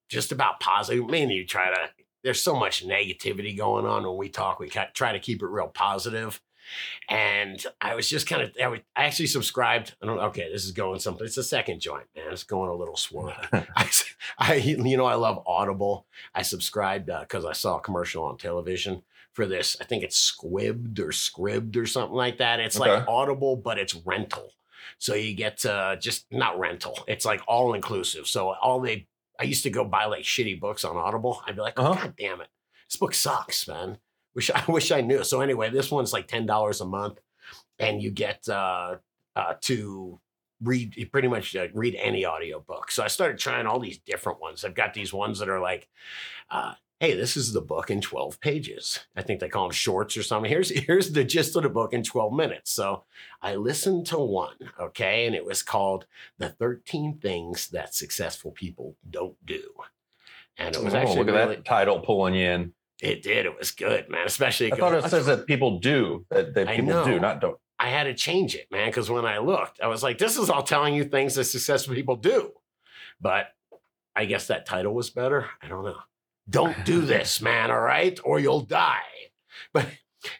[0.08, 1.08] just about positive.
[1.08, 1.90] Me and you try to.
[2.22, 4.58] There's so much negativity going on when we talk.
[4.58, 6.40] We try to keep it real positive.
[7.10, 8.52] And I was just kind of.
[8.58, 9.94] I, actually subscribed.
[10.02, 10.18] I don't.
[10.18, 11.26] Okay, this is going something.
[11.26, 12.32] It's a second joint, man.
[12.32, 13.36] It's going a little swirly.
[13.76, 13.90] I,
[14.38, 16.06] I, you know, I love Audible.
[16.34, 19.02] I subscribed because I saw a commercial on television
[19.34, 19.76] for this.
[19.80, 22.60] I think it's Squibbed or Scribbed or something like that.
[22.60, 24.52] It's like Audible, but it's rental.
[24.98, 26.98] So you get uh, just not rental.
[27.06, 28.26] It's like all inclusive.
[28.26, 29.06] So all they,
[29.38, 31.42] I used to go buy like shitty books on Audible.
[31.46, 32.04] I'd be like, oh, Uh-huh.
[32.04, 32.48] God damn it,
[32.88, 33.98] this book sucks, man.
[34.34, 35.24] Wish I wish I knew.
[35.24, 37.20] So anyway, this one's like ten dollars a month,
[37.78, 38.96] and you get uh,
[39.36, 40.20] uh, to
[40.62, 42.90] read you pretty much uh, read any audiobook.
[42.90, 44.64] So I started trying all these different ones.
[44.64, 45.88] I've got these ones that are like,
[46.50, 46.74] uh,
[47.04, 49.00] hey, this is the book in 12 pages.
[49.14, 50.50] I think they call them shorts or something.
[50.50, 52.70] Here's here's the gist of the book in 12 minutes.
[52.70, 53.04] So
[53.42, 56.06] I listened to one, okay, and it was called
[56.38, 59.62] The 13 Things That Successful People Don't Do.
[60.56, 62.72] And it was Oh, actually look at really, that title pulling you in.
[63.02, 63.44] it did.
[63.44, 64.26] It was good, man.
[64.26, 67.58] Especially I thought it says that people do that, that people do, not don't.
[67.78, 70.48] I had to change it, man, because when I looked, I was like, this is
[70.48, 72.52] all telling you things that successful people do.
[73.20, 73.48] But
[74.16, 75.50] I guess that title was better.
[75.60, 75.98] I don't know.
[76.48, 78.18] Don't do this, man, all right?
[78.24, 79.00] Or you'll die.
[79.72, 79.88] But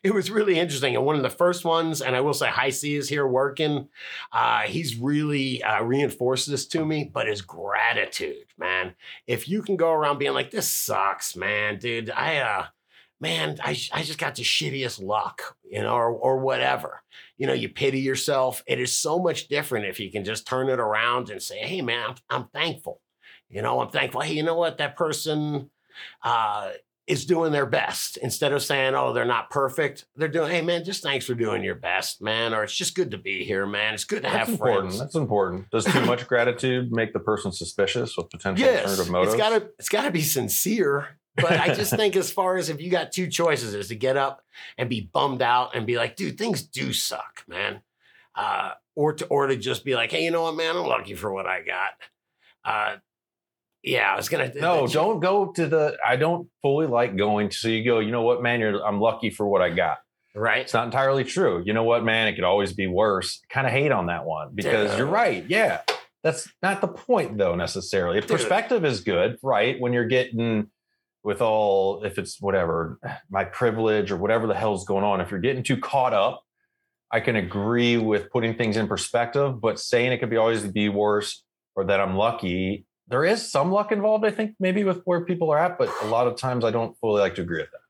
[0.03, 0.97] it was really interesting.
[0.97, 3.89] And one of the first ones, and I will say, High C is here working.
[4.33, 8.95] Uh, he's really uh, reinforced this to me, but his gratitude, man.
[9.27, 12.67] If you can go around being like, this sucks, man, dude, I, uh,
[13.21, 17.03] man, I, I just got the shittiest luck, you know, or, or whatever.
[17.37, 18.63] You know, you pity yourself.
[18.67, 21.83] It is so much different if you can just turn it around and say, hey,
[21.83, 23.01] man, I'm, I'm thankful.
[23.49, 24.23] You know, I'm thankful.
[24.23, 24.79] Hey, you know what?
[24.79, 25.71] That person
[26.23, 26.71] uh,
[27.07, 28.17] is doing their best.
[28.17, 31.63] Instead of saying, oh, they're not perfect, they're doing, hey, man, just thanks for doing
[31.63, 32.55] your best, man.
[32.55, 33.93] Or it's just good to be here, man.
[33.95, 34.81] It's good to That's have important.
[34.87, 34.99] friends.
[35.01, 35.71] That's important.
[35.71, 39.35] Does too much gratitude make the person suspicious with potential Yes, alternative motives?
[39.35, 41.19] it's gotta it's gotta be sincere.
[41.37, 44.17] But I just think as far as if you got two choices, is to get
[44.17, 44.43] up
[44.79, 47.83] and be bummed out and be like, dude, things do suck, man.
[48.35, 51.15] Uh, or to or to just be like, hey, you know what, man, I'm lucky
[51.15, 51.91] for what I got.
[52.65, 52.97] Uh,
[53.85, 55.99] yeah, I was gonna no, don't go to the.
[56.05, 57.51] I don't fully like going.
[57.51, 57.99] To so you go.
[57.99, 58.61] You know what, man?
[58.61, 58.85] You're.
[58.85, 59.99] I'm lucky for what I got.
[60.35, 60.63] right.
[60.63, 61.63] It's not entirely true.
[61.65, 62.27] You know what, man?
[62.27, 63.43] It could always be worse.
[63.51, 65.01] Kind of hate on that one because Dude.
[65.01, 65.45] you're right.
[65.49, 65.83] Yeah,
[66.23, 68.21] that's not the point though necessarily.
[68.21, 68.31] Dude.
[68.31, 69.79] Perspective is good, right?
[69.79, 70.71] When you're getting
[71.23, 72.99] with all, if it's whatever
[73.31, 76.43] my privilege or whatever the hell's going on, if you're getting too caught up,
[77.11, 79.61] I can agree with putting things in perspective.
[79.61, 81.45] But saying it could be always be worse
[81.77, 82.87] or that I'm lucky.
[83.09, 86.07] There is some luck involved, I think, maybe with where people are at, but a
[86.07, 87.81] lot of times I don't fully like to agree with that.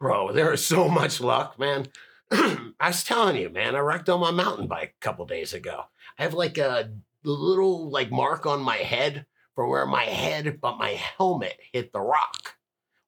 [0.00, 1.86] Bro, there is so much luck, man.
[2.30, 5.84] I was telling you, man, I wrecked on my mountain bike a couple days ago.
[6.18, 6.90] I have like a
[7.24, 12.00] little like mark on my head from where my head, but my helmet hit the
[12.00, 12.56] rock.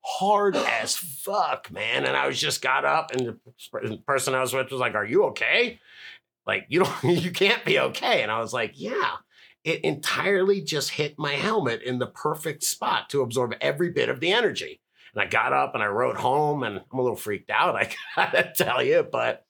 [0.00, 2.06] Hard as fuck, man.
[2.06, 3.38] And I was just got up and
[3.82, 5.80] the person I was with was like, Are you okay?
[6.46, 8.22] Like, you don't you can't be okay.
[8.22, 9.16] And I was like, Yeah.
[9.68, 14.18] It entirely just hit my helmet in the perfect spot to absorb every bit of
[14.18, 14.80] the energy.
[15.12, 17.90] And I got up and I rode home and I'm a little freaked out, I
[18.16, 19.44] gotta tell you, but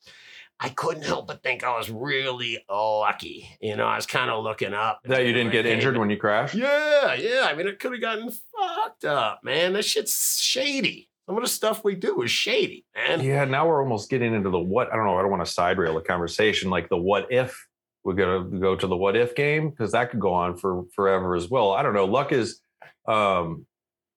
[0.58, 3.48] I couldn't help but think I was really lucky.
[3.60, 5.02] You know, I was kind of looking up.
[5.04, 6.56] That you didn't get injured when you crashed?
[6.56, 7.46] Yeah, yeah.
[7.48, 9.74] I mean, it could have gotten fucked up, man.
[9.74, 11.08] That shit's shady.
[11.28, 13.20] Some of the stuff we do is shady, man.
[13.20, 15.16] Yeah, now we're almost getting into the what I don't know.
[15.16, 17.67] I don't want to side rail the conversation like the what if
[18.04, 21.34] we're gonna go to the what if game because that could go on for forever
[21.34, 21.72] as well.
[21.72, 22.06] I don't know.
[22.06, 22.60] Luck is,
[23.06, 23.66] um,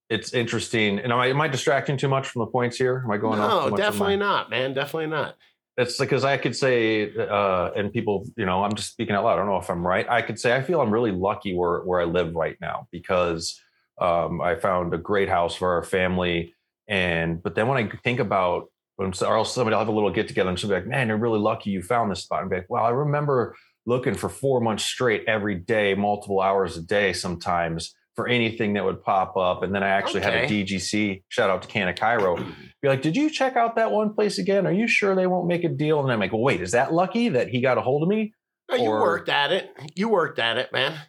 [0.10, 1.00] it's interesting.
[1.00, 3.02] And am I, am I distracting too much from the points here?
[3.06, 3.50] Am I going off?
[3.50, 4.74] No, too much on definitely not, man.
[4.74, 5.36] Definitely not.
[5.78, 9.34] It's because I could say, uh, and people, you know, I'm just speaking out loud.
[9.34, 10.08] I don't know if I'm right.
[10.10, 13.60] I could say I feel I'm really lucky where where I live right now because
[14.00, 16.54] um, I found a great house for our family.
[16.88, 20.12] And but then when I think about when or else somebody will have a little
[20.12, 22.50] get together and she'll be like, "Man, you're really lucky you found this spot." And
[22.50, 26.82] be like, "Well, I remember looking for four months straight every day, multiple hours a
[26.82, 31.24] day, sometimes." For anything that would pop up, and then I actually had a DGC
[31.30, 32.36] shout out to Canna Cairo
[32.82, 34.68] be like, did you check out that one place again?
[34.68, 36.02] Are you sure they won't make a deal?
[36.02, 38.34] And I'm like, well, wait, is that lucky that he got a hold of me?
[38.70, 39.72] No, you Or- worked at it.
[39.96, 41.00] You worked at it, man.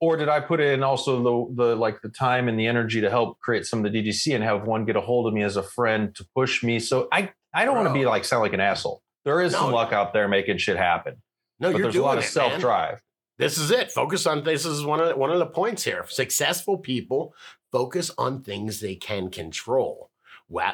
[0.00, 3.10] Or did I put in also the the like the time and the energy to
[3.10, 5.56] help create some of the DGC and have one get a hold of me as
[5.56, 6.78] a friend to push me?
[6.78, 9.02] So I I don't want to be like sound like an asshole.
[9.24, 11.16] There is some luck out there making shit happen,
[11.60, 12.60] No, but you're there's a doing lot of it, self man.
[12.60, 13.02] drive.
[13.38, 13.90] This is it.
[13.90, 16.04] Focus on this is one of the, one of the points here.
[16.08, 17.34] Successful people
[17.72, 20.10] focus on things they can control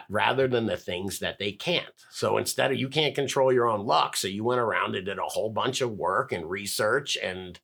[0.08, 1.86] rather than the things that they can't.
[2.10, 5.18] So instead of you can't control your own luck, so you went around and did
[5.18, 7.58] a whole bunch of work and research and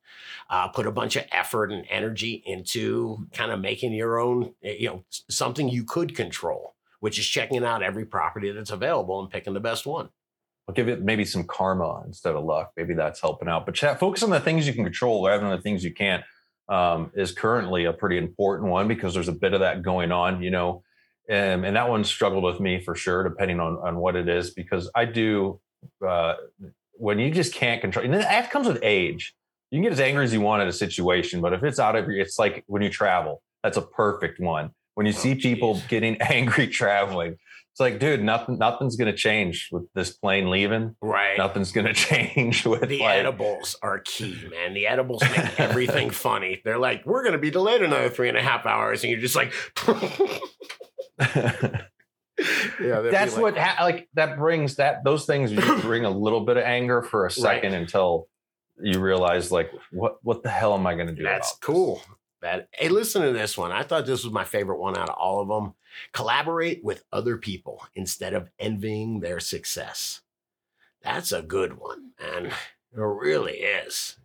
[0.49, 4.77] uh, put a bunch of effort and energy into kind of making your own, eh,
[4.79, 9.29] you know, something you could control, which is checking out every property that's available and
[9.29, 10.09] picking the best one.
[10.67, 12.71] I'll give it maybe some karma instead of luck.
[12.75, 13.65] Maybe that's helping out.
[13.65, 16.23] But chat, focus on the things you can control rather than the things you can't.
[16.69, 20.43] Um, is currently a pretty important one because there's a bit of that going on,
[20.43, 20.83] you know,
[21.29, 24.51] um, and that one struggled with me for sure, depending on on what it is.
[24.51, 25.61] Because I do
[26.05, 26.33] uh,
[26.93, 29.33] when you just can't control, and that comes with age.
[29.71, 31.95] You can get as angry as you want at a situation, but if it's out
[31.95, 33.41] of your, it's like when you travel.
[33.63, 34.71] That's a perfect one.
[34.95, 37.37] When you Oh, see people getting angry traveling,
[37.77, 40.95] It's like, dude, nothing, nothing's gonna change with this plane leaving.
[40.99, 41.37] Right.
[41.37, 44.73] Nothing's gonna change with The like, edibles are key, man.
[44.73, 46.59] The edibles make everything funny.
[46.65, 49.03] They're like, we're going to be delayed another three and a half hours.
[49.03, 49.53] And you're just like,
[51.19, 56.57] yeah, That's like- what ha- like that brings that those things bring a little bit
[56.57, 58.27] of anger for a second until
[58.81, 61.21] you realize like what what the hell am I going to do?
[61.21, 62.01] That's cool.
[62.41, 63.71] That hey, listen to this one.
[63.71, 65.73] I thought this was my favorite one out of all of them.
[66.13, 70.21] Collaborate with other people instead of envying their success.
[71.01, 72.53] That's a good one, and it
[72.93, 74.17] really is.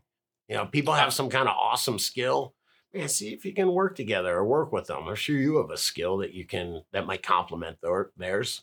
[0.48, 2.54] You know, people have some kind of awesome skill.
[2.92, 5.08] Man, see if you can work together or work with them.
[5.08, 8.62] I'm sure you have a skill that you can that might complement their, theirs.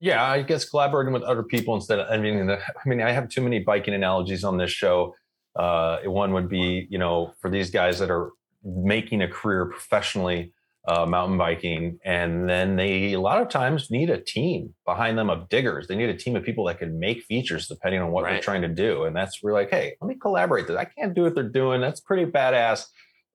[0.00, 2.58] Yeah, I guess collaborating with other people instead of envying the.
[2.58, 5.14] I mean, I have too many biking analogies on this show.
[5.56, 8.30] Uh, one would be, you know, for these guys that are
[8.64, 10.52] making a career professionally
[10.88, 15.30] uh, mountain biking, and then they a lot of times need a team behind them
[15.30, 15.86] of diggers.
[15.86, 18.62] They need a team of people that can make features depending on what they're trying
[18.62, 20.66] to do, and that's we're like, hey, let me collaborate.
[20.66, 21.80] This I can't do what they're doing.
[21.80, 22.86] That's pretty badass.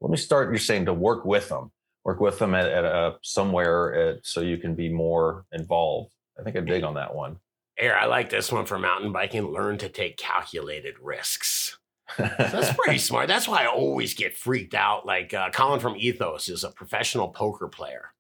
[0.01, 0.49] Let me start.
[0.49, 1.71] You're saying to work with them,
[2.03, 6.13] work with them at, at a somewhere at, so you can be more involved.
[6.37, 7.37] I think I dig on that one.
[7.79, 9.51] Air, I like this one for mountain biking.
[9.51, 11.77] Learn to take calculated risks.
[12.17, 13.27] That's pretty smart.
[13.27, 15.05] That's why I always get freaked out.
[15.05, 18.11] Like uh, Colin from Ethos is a professional poker player.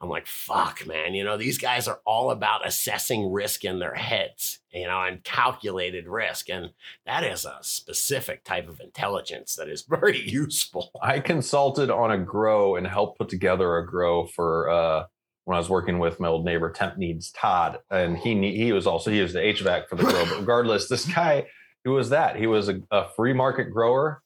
[0.00, 1.14] I'm like, fuck, man.
[1.14, 5.24] You know, these guys are all about assessing risk in their heads, you know, and
[5.24, 6.50] calculated risk.
[6.50, 6.72] And
[7.06, 10.90] that is a specific type of intelligence that is very useful.
[11.00, 15.04] I consulted on a grow and helped put together a grow for uh,
[15.44, 18.86] when I was working with my old neighbor Temp Needs Todd, and he he was
[18.86, 20.24] also he was the HVAC for the grow.
[20.24, 21.46] But regardless, this guy
[21.86, 22.34] who was that?
[22.34, 24.20] He was a, a free market grower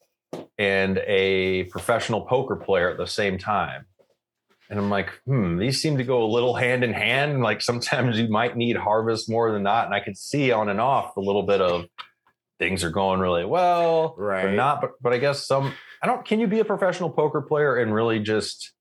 [0.57, 3.85] and a professional poker player at the same time.
[4.71, 7.43] And I'm like, hmm, these seem to go a little hand in hand.
[7.51, 9.85] Like sometimes you might need harvest more than not.
[9.85, 11.85] And I could see on and off a little bit of
[12.59, 14.45] things are going really well Right.
[14.45, 14.55] or Right.
[14.57, 14.81] not.
[14.81, 17.93] But but I guess some I don't can you be a professional poker player and
[17.95, 18.73] really just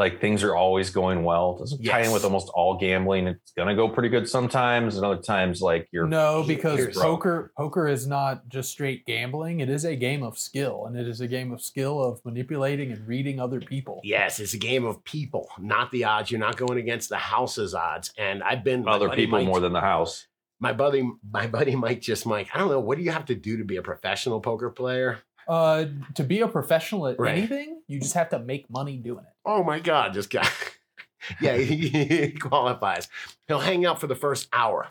[0.00, 1.58] like things are always going well?
[1.58, 3.26] Doesn't tie in with almost all gambling.
[3.28, 7.52] It's gonna go pretty good sometimes, and other times like you're no, because here's- poker
[7.56, 9.60] poker is not just straight gambling.
[9.60, 12.90] It is a game of skill, and it is a game of skill of manipulating
[12.90, 14.00] and reading other people.
[14.02, 16.30] Yes, it's a game of people, not the odds.
[16.30, 18.12] You're not going against the house's odds.
[18.18, 20.26] And I've been other people Mike- more than the house.
[20.62, 22.48] my buddy, my buddy Mike just Mike.
[22.54, 22.80] I don't know.
[22.80, 25.18] What do you have to do to be a professional poker player?
[25.50, 27.38] Uh, to be a professional at Right.
[27.38, 29.32] anything, you just have to make money doing it.
[29.44, 30.48] Oh my God, this guy.
[31.40, 33.08] yeah, he, he qualifies.
[33.48, 34.88] He'll hang out for the first hour,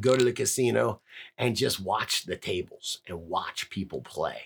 [0.00, 1.02] go to the casino,
[1.38, 4.42] and just watch the tables and watch people play.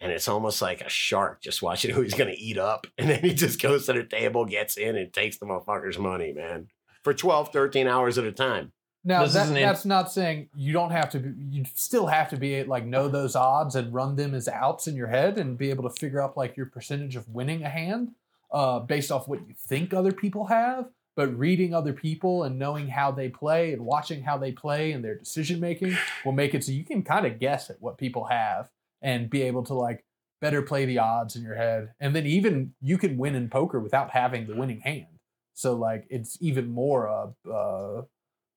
[0.00, 2.88] And it's almost like a shark just watching who he's going to eat up.
[2.98, 6.32] And then he just goes to the table, gets in, and takes the motherfucker's money,
[6.32, 6.66] man,
[7.04, 8.72] for 12, 13 hours at a time.
[9.04, 11.18] Now that, in- not saying you don't have to.
[11.18, 14.86] Be, you still have to be like know those odds and run them as outs
[14.86, 17.68] in your head and be able to figure out like your percentage of winning a
[17.68, 18.12] hand
[18.50, 20.88] uh, based off what you think other people have.
[21.16, 25.04] But reading other people and knowing how they play and watching how they play and
[25.04, 28.24] their decision making will make it so you can kind of guess at what people
[28.24, 28.68] have
[29.00, 30.04] and be able to like
[30.40, 31.92] better play the odds in your head.
[32.00, 35.06] And then even you can win in poker without having the winning hand.
[35.52, 38.02] So like it's even more a uh,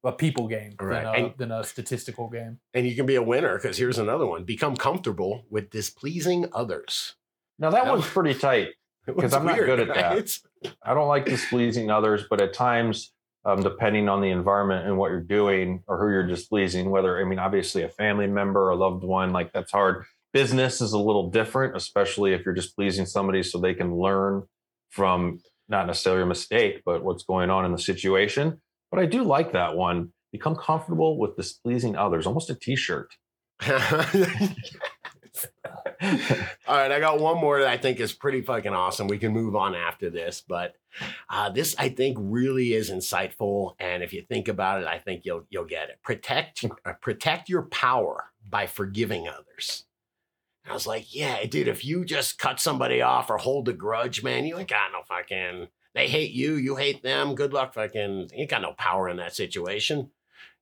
[0.03, 1.03] a people game Right.
[1.03, 2.59] than, a, And- than a statistical game.
[2.73, 7.15] And you can be a winner because here's another one become comfortable with displeasing others.
[7.59, 8.69] Now that That one's pretty tight.
[9.07, 10.37] Because I'm not good at that.
[10.83, 13.13] I don't like displeasing others, but at times,
[13.45, 17.23] um, depending on the environment and what you're doing or who you're displeasing, whether I
[17.23, 20.03] mean, obviously a family member, a loved one, like that's hard.
[20.33, 24.43] Business is a little different, especially if you're displeasing somebody so they can learn
[24.89, 28.59] from not necessarily a mistake, but what's going on in the situation.
[28.91, 30.11] But I do like that one.
[30.31, 33.15] Become comfortable with displeasing others, almost a t-shirt.
[36.01, 39.07] All right, I got one more that I think is pretty fucking awesome.
[39.07, 40.75] We can move on after this, but
[41.29, 43.75] uh, this I think really is insightful.
[43.79, 45.99] And if you think about it, I think you'll you'll get it.
[46.03, 49.85] Protect uh, protect your power by forgiving others.
[50.63, 53.73] And I was like, yeah, dude, if you just cut somebody off or hold a
[53.73, 55.67] grudge, man, you ain't got no fucking.
[55.97, 57.35] They hate you, you hate them.
[57.35, 58.29] Good luck, fucking.
[58.31, 60.11] You ain't got no power in that situation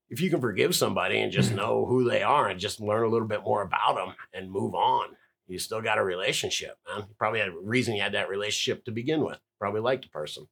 [0.09, 1.57] if you can forgive somebody and just mm-hmm.
[1.57, 4.75] know who they are and just learn a little bit more about them and move
[4.75, 5.09] on,
[5.47, 7.05] you still got a relationship, man.
[7.07, 9.39] You probably had a reason you had that relationship to begin with.
[9.59, 10.47] Probably liked the person.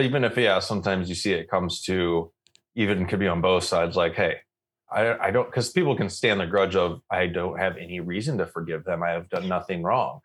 [0.00, 2.32] even if yeah sometimes you see it comes to
[2.74, 4.36] even could be on both sides like hey
[4.90, 8.38] i, I don't because people can stand the grudge of i don't have any reason
[8.38, 10.20] to forgive them i have done nothing wrong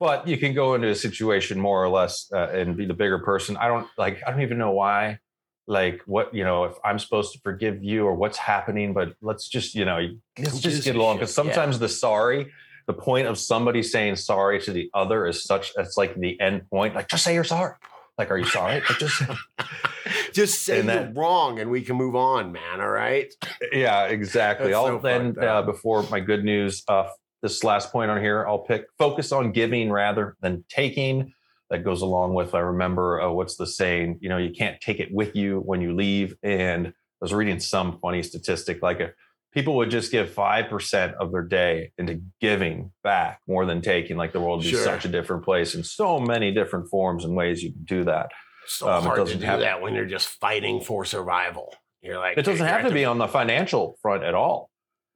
[0.00, 3.18] but you can go into a situation more or less uh, and be the bigger
[3.20, 3.56] person.
[3.56, 5.18] I don't like i don't even know why
[5.66, 9.46] like what you know if i'm supposed to forgive you or what's happening but let's
[9.46, 10.00] just you know
[10.38, 11.16] let's just get along.
[11.16, 12.50] because sometimes the sorry
[12.86, 16.68] the point of somebody saying sorry to the other is such it's like the end
[16.70, 17.74] point like just say you're sorry.
[18.18, 18.80] Like are you sorry?
[18.80, 19.22] Like just
[20.32, 22.80] Just say And you're wrong and we can move on, man.
[22.80, 23.32] All right.
[23.72, 24.68] yeah exactly.
[24.68, 27.08] That's i'll so then uh, before my good news uh
[27.42, 31.32] this last point on here i'll pick focus on giving rather than taking
[31.70, 35.00] that goes along with i remember uh, what's the saying you know you can't take
[35.00, 39.10] it with you when you leave and i was reading some funny statistic like if
[39.52, 44.32] people would just give 5% of their day into giving back more than taking like
[44.32, 44.84] the world would be Sure.
[44.84, 48.30] such a different place in so many different forms and ways you can do that
[48.68, 51.74] So Um, it hard to doesn't do have- that when you're just fighting for survival.
[52.00, 54.70] You're like it doesn't have to be on the financial front at all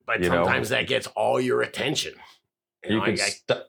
[0.07, 0.45] but you know.
[0.45, 2.15] sometimes that gets all your attention.
[2.85, 3.63] You you know, can I, I- st-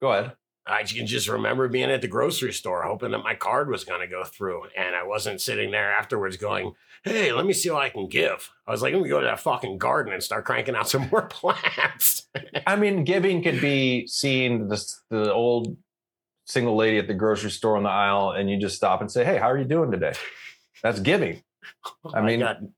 [0.00, 0.32] go ahead
[0.64, 4.00] I can just remember being at the grocery store hoping that my card was going
[4.00, 4.62] to go through.
[4.76, 8.48] And I wasn't sitting there afterwards going, hey, let me see what I can give.
[8.64, 11.08] I was like, let me go to that fucking garden and start cranking out some
[11.10, 12.28] more plants.
[12.64, 15.76] I mean, giving could be seeing this the old
[16.44, 19.24] single lady at the grocery store on the aisle, and you just stop and say,
[19.24, 20.12] "Hey, how are you doing today?"
[20.82, 21.42] That's giving.
[22.04, 22.72] Oh I Oh my mean- God.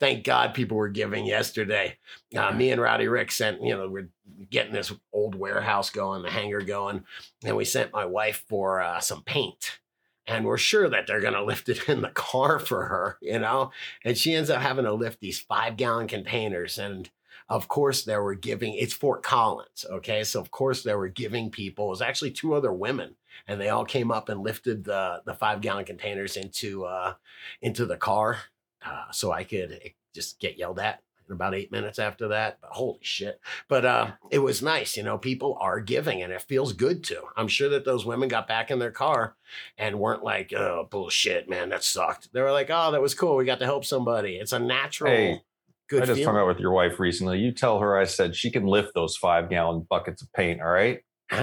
[0.00, 1.98] Thank God people were giving yesterday.
[2.36, 4.08] Uh, me and Rowdy Rick sent, you know, we're
[4.50, 7.04] getting this old warehouse going, the hangar going,
[7.44, 9.78] and we sent my wife for uh, some paint.
[10.26, 13.38] And we're sure that they're going to lift it in the car for her, you
[13.38, 13.70] know?
[14.04, 16.78] And she ends up having to lift these five gallon containers.
[16.78, 17.10] And
[17.48, 20.24] of course, they were giving, it's Fort Collins, okay?
[20.24, 23.16] So, of course, they were giving people, it was actually two other women,
[23.46, 27.14] and they all came up and lifted the, the five gallon containers into, uh,
[27.60, 28.38] into the car
[28.84, 32.58] uh, so I could eh, just get yelled at in about eight minutes after that.
[32.60, 33.40] But holy shit.
[33.68, 34.96] But uh, it was nice.
[34.96, 37.22] You know, people are giving and it feels good to.
[37.36, 39.34] I'm sure that those women got back in their car
[39.78, 42.32] and weren't like, oh, bullshit, man, that sucked.
[42.32, 43.36] They were like, oh, that was cool.
[43.36, 44.36] We got to help somebody.
[44.36, 45.40] It's a natural, Hey,
[45.88, 46.42] good I just hung feeling.
[46.42, 47.38] out with your wife recently.
[47.38, 50.60] You tell her I said she can lift those five gallon buckets of paint.
[50.60, 51.00] All right.
[51.32, 51.38] All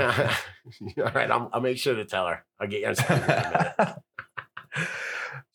[0.95, 1.31] right.
[1.31, 2.45] I'll, I'll make sure to tell her.
[2.59, 2.93] I'll get you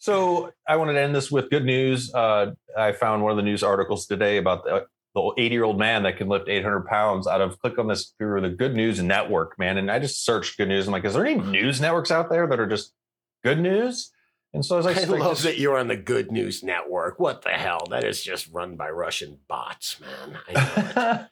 [0.07, 2.15] so I wanted to end this with good news.
[2.15, 4.87] Uh, I found one of the news articles today about the,
[5.17, 8.15] the 80 year old man that can lift 800 pounds out of click on this
[8.17, 9.79] through the Good News Network, man.
[9.79, 10.87] And I just searched Good News.
[10.87, 12.93] I'm like, is there any news networks out there that are just
[13.43, 14.13] good news?
[14.55, 17.19] And so I was like, I love that you're on the Good News Network.
[17.19, 17.89] What the hell?
[17.91, 20.39] That is just run by Russian bots, man.
[20.49, 21.27] I know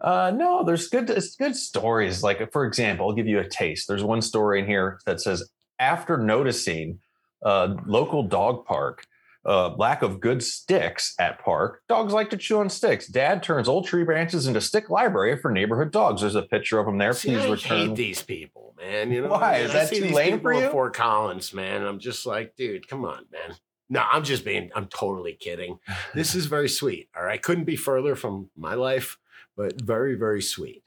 [0.08, 2.22] uh, no, there's good, it's good stories.
[2.22, 3.88] Like, for example, I'll give you a taste.
[3.88, 7.00] There's one story in here that says, after noticing
[7.44, 9.04] uh, local dog park
[9.44, 13.08] uh, lack of good sticks at park, dogs like to chew on sticks.
[13.08, 16.20] Dad turns old tree branches into stick library for neighborhood dogs.
[16.20, 17.12] There's a picture of him there.
[17.12, 17.78] See, Please I return.
[17.88, 19.10] hate these people, man.
[19.10, 19.54] You know Why?
[19.54, 20.68] I mean, Is I that too lame for you?
[20.70, 21.82] Fort Collins, man.
[21.84, 23.56] I'm just like, dude, come on, man.
[23.90, 24.70] No, I'm just being.
[24.76, 25.78] I'm totally kidding.
[26.14, 27.08] This is very sweet.
[27.16, 29.18] All right, couldn't be further from my life,
[29.56, 30.84] but very, very sweet.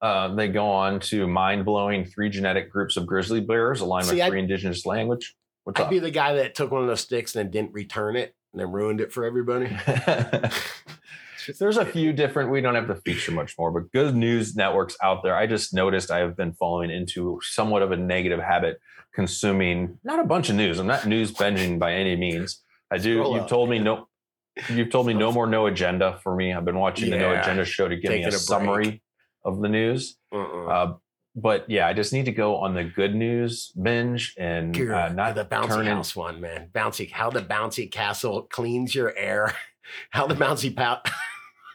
[0.00, 4.14] Uh, they go on to mind blowing three genetic groups of grizzly bears aligned See,
[4.14, 5.34] with I- three indigenous language.
[5.70, 5.90] What's I'd up?
[5.90, 8.72] be the guy that took one of those sticks and didn't return it and then
[8.72, 9.68] ruined it for everybody.
[11.58, 14.96] There's a few different, we don't have to feature much more, but good news networks
[15.02, 15.36] out there.
[15.36, 18.78] I just noticed I have been falling into somewhat of a negative habit
[19.14, 20.78] consuming not a bunch of news.
[20.78, 22.62] I'm not news binging by any means.
[22.90, 23.48] I do, Scroll you've up.
[23.48, 24.08] told me no,
[24.68, 26.52] you've told me no more no agenda for me.
[26.52, 29.02] I've been watching the no agenda show to give me a, a summary
[29.44, 30.16] of the news.
[30.32, 30.66] Uh-uh.
[30.66, 30.94] Uh,
[31.40, 35.34] but yeah, I just need to go on the good news binge and uh, not
[35.34, 36.68] the bouncy turn in- house one, man.
[36.72, 39.54] Bouncy, how the bouncy castle cleans your air.
[40.10, 41.08] How the bouncy pout.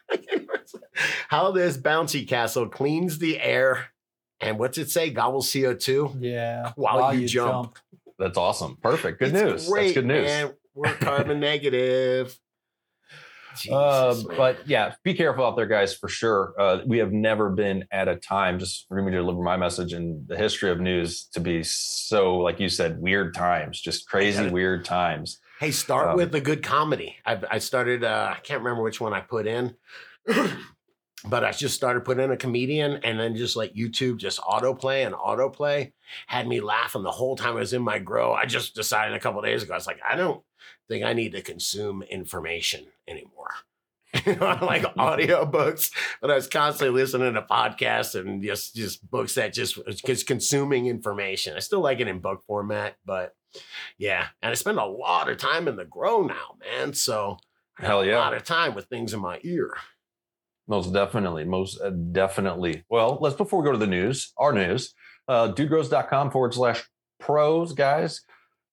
[1.27, 3.87] how this bouncy castle cleans the air.
[4.39, 5.09] And what's it say?
[5.09, 6.17] Gobbles CO2.
[6.21, 6.71] Yeah.
[6.75, 7.77] While you jump.
[8.17, 8.77] That's awesome.
[8.81, 9.19] Perfect.
[9.19, 9.67] Good It's news.
[9.69, 10.27] Great, That's good news.
[10.27, 10.53] Man.
[10.73, 12.39] We're carbon negative.
[13.71, 16.53] Uh, but yeah, be careful out there, guys, for sure.
[16.59, 19.93] Uh, we have never been at a time, just for me to deliver my message
[19.93, 24.47] in the history of news, to be so, like you said, weird times, just crazy,
[24.49, 25.39] weird times.
[25.59, 27.15] Hey, start Um, with a good comedy.
[27.25, 28.03] I, I started.
[28.03, 29.73] Uh, I can't remember which one I put in,
[31.27, 35.05] but I just started putting in a comedian, and then just like YouTube, just autoplay
[35.05, 35.93] and autoplay
[36.27, 38.33] had me laughing the whole time I was in my grow.
[38.33, 39.73] I just decided a couple days ago.
[39.73, 40.43] I was like, I don't
[40.87, 43.51] think I need to consume information anymore.
[44.25, 45.91] You know, I like audiobooks,
[46.21, 50.87] but I was constantly listening to podcasts and just just books that just just consuming
[50.87, 51.57] information.
[51.57, 53.35] I still like it in book format, but
[53.97, 56.93] yeah, and I spend a lot of time in the grow now, man.
[56.93, 57.37] So
[57.77, 59.75] hell yeah, a lot of time with things in my ear.
[60.67, 61.43] Most definitely.
[61.43, 62.83] Most uh, definitely.
[62.89, 64.93] Well, let's before we go to the news, our news,
[65.27, 66.83] uh, dudegrows.com forward slash
[67.19, 68.21] pros, guys.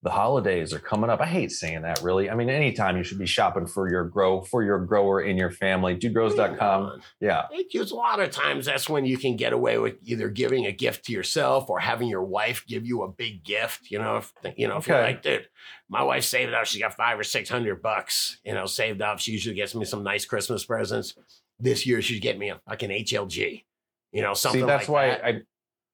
[0.03, 1.21] The holidays are coming up.
[1.21, 2.29] I hate saying that really.
[2.29, 5.51] I mean, anytime you should be shopping for your grow for your grower in your
[5.51, 5.97] family.
[5.97, 7.03] Dudegrows.com.
[7.21, 7.47] Yeah.
[7.57, 10.73] Because a lot of times that's when you can get away with either giving a
[10.73, 13.91] gift to yourself or having your wife give you a big gift.
[13.93, 15.49] You know, if you know, if you're like, dude,
[15.89, 19.21] my wife saved up, she got five or six hundred bucks, you know, saved up.
[19.21, 21.15] She usually gets me some nice Christmas presents.
[21.61, 23.63] This year she's getting me a fucking HLG.
[24.11, 25.25] You know, something See, that's like why that.
[25.25, 25.43] I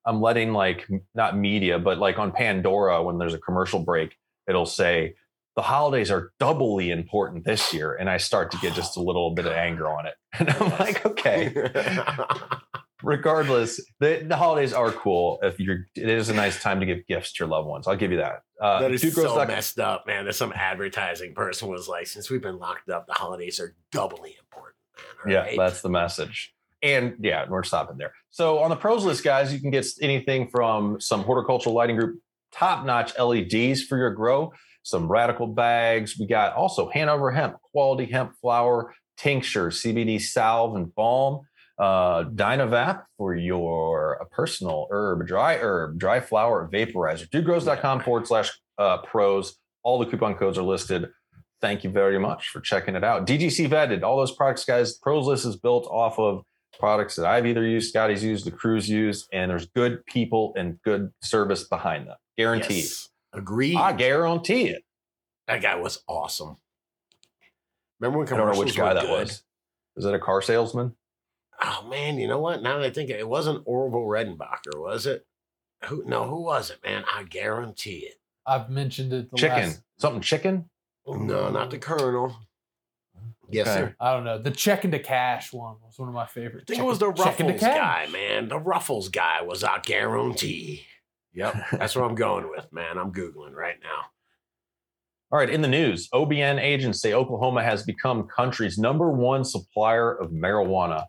[0.09, 4.16] I'm letting like not media, but like on Pandora when there's a commercial break,
[4.48, 5.14] it'll say
[5.54, 9.34] the holidays are doubly important this year, and I start to get just a little
[9.34, 10.80] bit of anger on it, and I'm Yes.
[10.80, 11.52] like, okay.
[13.02, 15.38] Regardless, the, the holidays are cool.
[15.42, 17.86] If you're, it is a nice time to give gifts to your loved ones.
[17.86, 18.42] I'll give you that.
[18.61, 20.24] Uh, that is so dudegrows.com messed up, man.
[20.24, 24.34] There's some advertising person was like, since we've been locked up, the holidays are doubly
[24.40, 24.74] important,
[25.24, 25.32] man.
[25.32, 25.56] Yeah, right?
[25.56, 26.52] that's the message.
[26.83, 28.12] And yeah, we're stopping there.
[28.31, 32.20] So on the pros list, guys, you can get anything from some horticultural lighting group
[32.53, 34.53] top notch LEDs for your grow,
[34.83, 36.18] some radical bags.
[36.18, 41.41] We got also Hanover hemp, quality hemp flour, tincture, CBD salve and balm,
[41.79, 47.29] uh, Dynavap for your uh, personal herb, dry herb, dry flower vaporizer.
[47.29, 49.57] Dudegrows.com forward slash uh, pros.
[49.83, 51.09] All the coupon codes are listed
[51.61, 53.26] thank you very much for checking it out.
[53.26, 54.97] DGC vetted all those products, guys.
[54.99, 56.43] Pros list is built off of
[56.79, 60.81] products that I've either used, Scotty's used, the crew's used, and there's good people and
[60.83, 62.16] good service behind them.
[62.37, 62.85] Guaranteed.
[62.85, 63.09] Yes.
[63.33, 63.76] Agreed.
[63.76, 64.85] I guarantee it.
[65.47, 66.57] That guy was awesome.
[68.01, 69.11] Remember when I don't know which guy that good?
[69.11, 69.43] was.
[69.97, 70.95] Is it a car salesman?
[71.61, 72.62] Oh man, you know what?
[72.62, 75.26] Now that I think it, it wasn't Orville Redenbacher, was it?
[75.87, 76.05] Who?
[76.07, 77.05] No, who was it, man?
[77.12, 78.20] I guarantee it.
[78.47, 79.31] I've mentioned it.
[79.31, 79.57] The chicken.
[79.57, 80.70] last- Something chicken?
[81.07, 82.37] No, not the Colonel.
[83.51, 83.76] Yes, Okay.
[83.78, 83.96] sir.
[84.01, 84.38] I don't know.
[84.38, 86.66] The check into cash one was one of my favorites.
[86.68, 87.76] I think it was the Check into Ruffles cash.
[88.07, 88.49] guy, man.
[88.49, 90.84] The Ruffles guy was our guarantee.
[91.34, 92.99] Yep, that's what I'm going with, man.
[92.99, 94.05] I'm googling right now.
[95.30, 100.14] All right, in the news, OBN agents say Oklahoma has become country's number one supplier
[100.14, 101.05] of marijuana.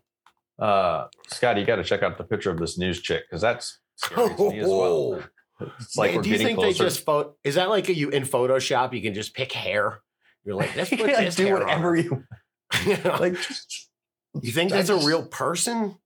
[0.58, 3.78] Uh, Scotty, you got to check out the picture of this news chick because that's
[3.96, 5.22] scary to me as well.
[5.78, 6.84] It's like Man, we're do you getting think closer.
[6.84, 7.34] they just photo?
[7.44, 8.94] Is that like a, you in Photoshop?
[8.94, 10.00] You can just pick hair.
[10.44, 11.96] You're like, let's put do on whatever her.
[11.96, 12.24] you
[13.04, 13.34] like.
[13.34, 13.88] just-
[14.42, 15.96] you think that's a real person?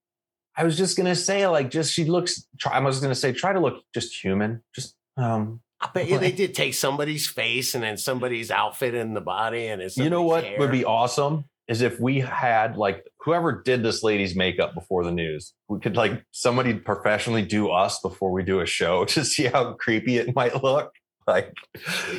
[0.57, 2.47] I was just gonna say, like, just she looks.
[2.59, 4.63] Try, I was gonna say, try to look just human.
[4.75, 9.15] Just um, I bet you they did take somebody's face and then somebody's outfit in
[9.15, 10.59] the body, and it's you know what hair.
[10.59, 15.11] would be awesome is if we had like whoever did this lady's makeup before the
[15.11, 19.45] news, we could like somebody professionally do us before we do a show to see
[19.45, 20.93] how creepy it might look.
[21.29, 21.55] Like,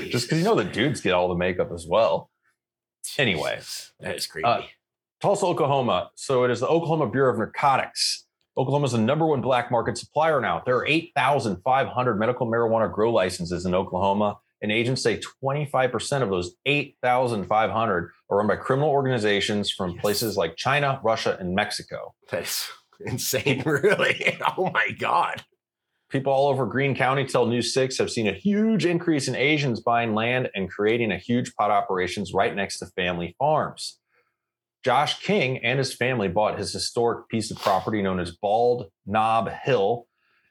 [0.09, 2.29] just because you know the dudes get all the makeup as well.
[3.17, 3.59] Anyway,
[3.99, 4.45] that is creepy.
[4.45, 4.61] Uh,
[5.21, 6.09] Tulsa, Oklahoma.
[6.15, 8.25] So it is the Oklahoma Bureau of Narcotics.
[8.57, 10.61] Oklahoma is the number one black market supplier now.
[10.65, 16.55] There are 8,500 medical marijuana grow licenses in Oklahoma, and agents say 25% of those
[16.65, 20.01] 8,500 are run by criminal organizations from Yes.
[20.01, 22.15] places like China, Russia, and Mexico.
[22.31, 22.69] that's
[23.05, 24.37] insane, really.
[24.57, 25.43] oh my god.
[26.09, 29.79] People all over Greene County tell News 6 have seen a huge increase in Asians
[29.79, 33.99] buying land and creating a huge pot operations right next to family farms.
[34.83, 39.49] Josh King and his family bought his historic piece of property known as Bald Knob
[39.49, 40.05] Hill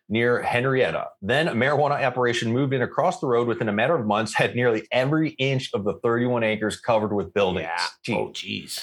[0.08, 1.06] near Henryetta.
[1.22, 4.56] Then a marijuana operation moved in across the road within a matter of months, had
[4.56, 7.68] nearly every inch of the 31 acres covered with buildings.
[7.68, 7.86] Yeah.
[8.04, 8.14] Gee.
[8.14, 8.80] Oh, jeez.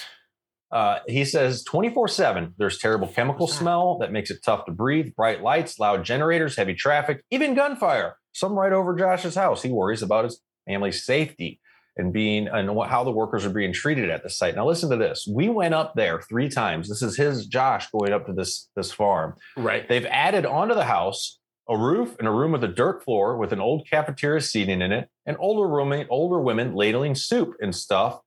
[0.72, 3.52] Uh, he says 24 7, there's terrible chemical that?
[3.52, 8.16] smell that makes it tough to breathe, bright lights, loud generators, heavy traffic, even gunfire.
[8.32, 9.62] Some right over Josh's house.
[9.62, 11.60] He worries about his family's safety
[11.98, 14.56] and being and what, how the workers are being treated at the site.
[14.56, 15.28] Now, listen to this.
[15.30, 16.88] We went up there three times.
[16.88, 19.34] This is his Josh going up to this, this farm.
[19.58, 19.86] Right.
[19.86, 23.52] They've added onto the house a roof and a room with a dirt floor with
[23.52, 28.20] an old cafeteria seating in it, and older roommate, older women ladling soup and stuff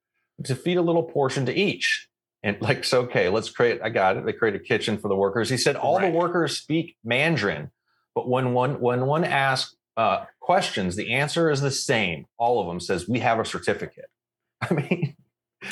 [0.44, 2.08] to feed a little portion to each.
[2.46, 3.82] And like, so okay, let's create.
[3.84, 4.26] I got it.
[4.26, 5.50] They create a kitchen for the workers.
[5.50, 6.12] He said all Right.
[6.12, 7.72] the workers speak Mandarin,
[8.14, 12.28] but when one when one asks uh, questions, the answer is the same.
[12.38, 14.12] All of them says we have a certificate.
[14.62, 15.16] I mean,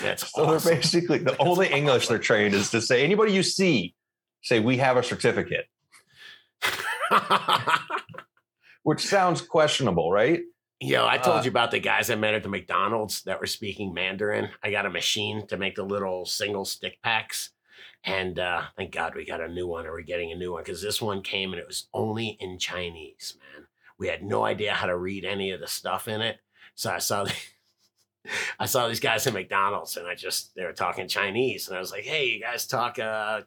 [0.01, 0.67] That's so awesome.
[0.71, 3.93] they're basically the only English they're trained is to say anybody you see,
[4.41, 5.67] say we have a certificate,
[8.83, 10.41] which sounds questionable, right?
[10.83, 13.47] Yo, I told Uh, you about the guys I met at the McDonald's that were
[13.47, 14.49] speaking Mandarin.
[14.61, 17.51] I got a machine to make the little single stick packs.
[18.03, 20.63] And uh, thank God we got a new one, or we're getting a new one,
[20.63, 23.67] because this one came and it was only in Chinese, man.
[23.97, 26.39] We had no idea how to read any of the stuff in it.
[26.75, 27.33] So I saw the,
[28.59, 31.69] I saw these guys at McDonald's and I just they were talking Chinese.
[31.69, 33.43] And I was like, hey, you guys talk uh,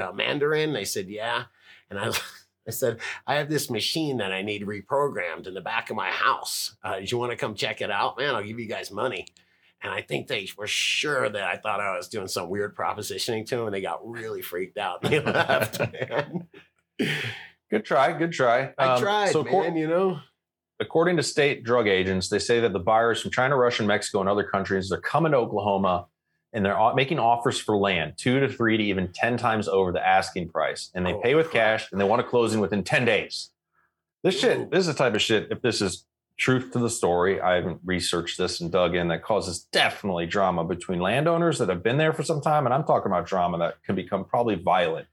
[0.00, 0.72] uh Mandarin?
[0.72, 1.44] They said, yeah.
[1.90, 2.10] And I
[2.70, 6.10] I said, I have this machine that I need reprogrammed in the back of my
[6.10, 6.76] house.
[6.84, 8.16] Uh, do you want to come check it out?
[8.16, 9.26] Man, I'll give you guys money.
[9.82, 13.46] And I think they were sure that I thought I was doing some weird propositioning
[13.46, 15.80] to them, and they got really freaked out and they left.
[17.70, 18.12] Good try.
[18.16, 18.72] Good try.
[18.78, 19.76] I Um, tried, so man.
[19.76, 20.20] you know,
[20.80, 24.20] according to state drug agents, they say that the buyers from China, Russia, and Mexico
[24.20, 26.06] and other countries, they're coming to Oklahoma
[26.52, 30.04] and they're making offers for land two to three to even 10 times over the
[30.06, 30.90] asking price.
[30.94, 33.50] And they Oh, pay with cash and they want to close in within 10 days.
[34.22, 36.04] This shit, this is the type of shit, if this is
[36.36, 40.64] truth to the story, I haven't researched this and dug in, that causes definitely drama
[40.64, 42.66] between landowners that have been there for some time.
[42.66, 45.06] And I'm talking about drama that can become probably violent.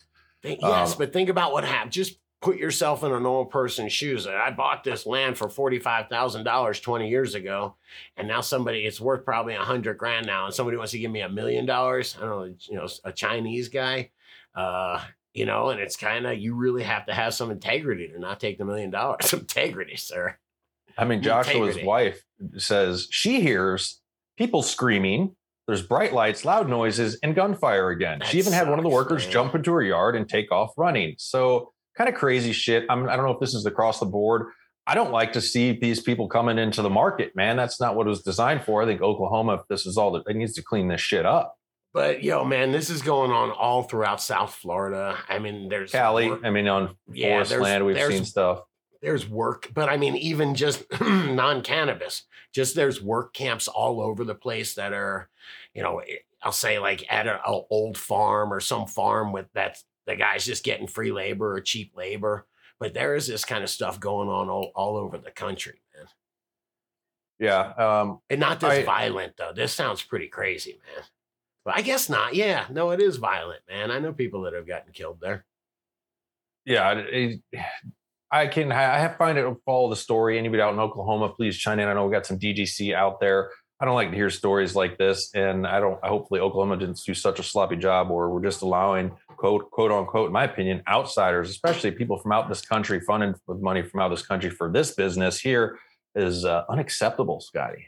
[0.43, 1.91] Yes, Um, but think about what happened.
[1.91, 4.27] Just put yourself in a normal person's shoes.
[4.27, 7.75] I bought this land for forty-five thousand dollars twenty years ago,
[8.15, 11.11] and now somebody it's worth probably a hundred grand now, and somebody wants to give
[11.11, 12.15] me a million dollars.
[12.17, 14.11] I don't know, you know, a Chinese guy,
[14.55, 15.01] uh,
[15.33, 18.39] you know, and it's kind of you really have to have some integrity to not
[18.39, 19.33] take the million dollars.
[19.33, 20.37] Integrity, sir.
[20.97, 21.85] I mean, Joshua's Integrity.
[21.85, 22.23] wife
[22.57, 24.01] says she hears
[24.37, 25.35] people screaming.
[25.67, 28.19] There's bright lights, loud noises, and gunfire again.
[28.19, 29.31] That she even had one of the workers man.
[29.33, 31.15] jump into her yard and take off running.
[31.17, 32.85] So, kind of crazy shit.
[32.89, 34.47] I'm, I don't know if this is across the board.
[34.85, 37.57] I don't like to see these people coming into the market, man.
[37.57, 38.81] That's not what it was designed for.
[38.81, 41.55] I think Oklahoma, if this is all that, it needs to clean this shit up.
[41.93, 45.17] But yo, man, this is going on all throughout South Florida.
[45.27, 48.61] I mean, there's Cali, work- I mean, on Yeah, forest land, we've seen stuff.
[49.01, 52.23] there's work, but I mean, even just non cannabis,
[52.53, 55.27] just there's work camps all over the place that are,
[55.73, 56.01] you know,
[56.43, 57.39] I'll say like at an
[57.69, 59.77] old farm or some farm with that
[60.07, 62.47] the guy's just getting free labor or cheap labor.
[62.79, 66.07] But there is this kind of stuff going on all, all over the country, man.
[67.39, 67.73] Yeah.
[67.73, 69.51] Um, And not this I- violent though.
[69.53, 71.03] This sounds pretty crazy, man.
[71.65, 72.33] But I guess not.
[72.35, 73.91] Yeah, no, it is violent, man.
[73.91, 75.45] I know people that have gotten killed there.
[76.65, 77.61] yeah, it, it-
[78.29, 80.37] I can I have find it follow the story.
[80.37, 81.87] Anybody out in Oklahoma, please chime in.
[81.87, 83.51] I know we got some DGC out there.
[83.79, 86.03] I don't like to hear stories like this, and I don't.
[86.03, 90.27] Hopefully, Oklahoma didn't do such a sloppy job, or we're just allowing quote quote unquote,
[90.27, 94.09] in my opinion, outsiders, especially people from out this country, funded with money from out
[94.09, 95.77] this country for this business here,
[96.15, 97.85] is uh, unacceptable, Scotty.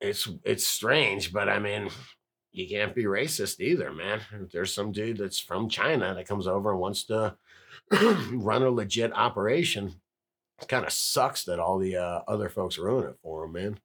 [0.00, 1.88] it's it's strange, but I mean,
[2.50, 4.20] you can't be racist either, man.
[4.52, 7.36] There's some dude that's from China that comes over and wants to
[8.32, 9.94] run a legit operation.
[10.60, 13.78] It kind of sucks that all the uh, other folks ruin it for him, man.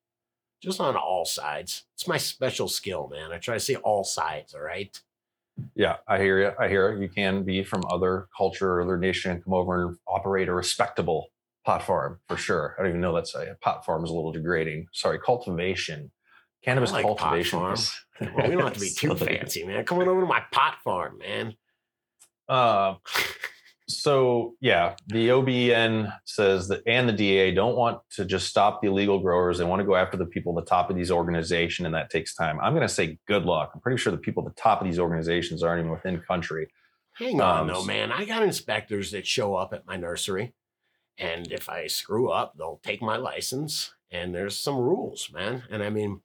[0.63, 1.83] Just on all sides.
[1.93, 3.33] It's my special skill, man.
[3.33, 4.53] I try to see all sides.
[4.53, 4.97] All right.
[5.75, 6.51] Yeah, I hear you.
[6.57, 7.01] I hear it.
[7.01, 10.53] You can be from other culture or other nation and come over and operate a
[10.53, 11.27] respectable
[11.65, 12.75] pot farm for sure.
[12.77, 14.87] I don't even know that's a pot farm is a little degrading.
[14.93, 16.11] Sorry, cultivation,
[16.63, 17.59] cannabis like cultivation.
[17.59, 17.77] farm.
[18.21, 19.83] Well, we don't have to be too fancy, man.
[19.83, 21.55] Come on over to my pot farm, man.
[22.47, 22.95] Uh,
[23.87, 28.87] so yeah, the OBN says that, and the DA don't want to just stop the
[28.87, 29.57] illegal growers.
[29.57, 32.09] They want to go after the people at the top of these organizations, and that
[32.09, 32.59] takes time.
[32.61, 33.71] I'm going to say good luck.
[33.73, 36.67] I'm pretty sure the people at the top of these organizations aren't even within country.
[37.13, 38.11] Hang on, Um, though, man.
[38.11, 40.53] I got inspectors that show up at my nursery,
[41.17, 43.93] and if I screw up, they'll take my license.
[44.11, 45.63] And there's some rules, man.
[45.71, 46.21] And I mean,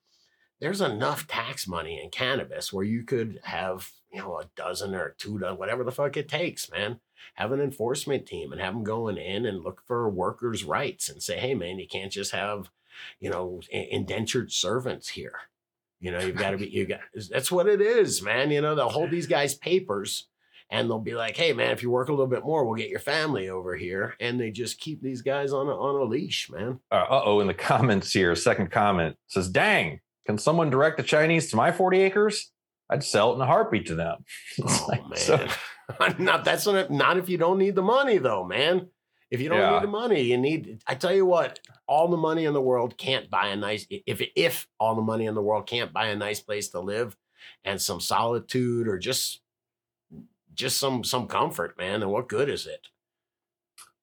[0.60, 5.14] there's enough tax money in cannabis where you could have, you know, a dozen or
[5.18, 7.00] two, dozen, whatever the fuck it takes, man.
[7.34, 11.22] Have an enforcement team and have them going in and look for workers' rights and
[11.22, 12.70] say, hey, man, you can't just have,
[13.20, 15.40] you know, indentured servants here.
[16.00, 17.00] You know, you've got to be, you got,
[17.30, 18.50] that's what it is, man.
[18.50, 20.28] You know, they'll hold these guys' papers
[20.70, 22.90] and they'll be like, "Hey, man, if you work a little bit more, we'll get
[22.90, 26.50] your family over here." And they just keep these guys on a on a leash,
[26.50, 26.80] man.
[26.90, 31.50] Uh oh, in the comments here, second comment says, "Dang, can someone direct the Chinese
[31.50, 32.52] to my 40 acres?
[32.90, 34.24] I'd sell it in a heartbeat to them."
[34.58, 35.48] It's Oh like, man, so-
[36.18, 38.88] not that's not, not if you don't need the money, though, man.
[39.30, 39.74] If you don't Yeah.
[39.74, 40.82] need the money, you need.
[40.86, 43.86] I tell you what, all the money in the world can't buy a nice.
[43.90, 47.14] If if all the money in the world can't buy a nice place to live,
[47.64, 49.42] and some solitude or just
[50.54, 52.86] just some some comfort, man, then what good is it?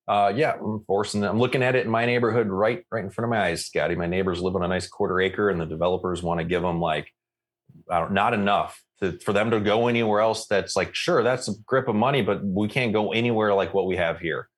[0.07, 1.31] Uh, yeah, I'm forcing them.
[1.31, 3.95] I'm looking at it in my neighborhood right right in front of my eyes, Scotty.
[3.95, 6.79] My neighbors live on a nice quarter acre, and the developers want to give them
[6.79, 7.11] like
[7.89, 10.47] not enough to, for them to go anywhere else.
[10.47, 13.86] That's like sure, that's a grip of money, but we can't go anywhere like what
[13.88, 14.49] we have here.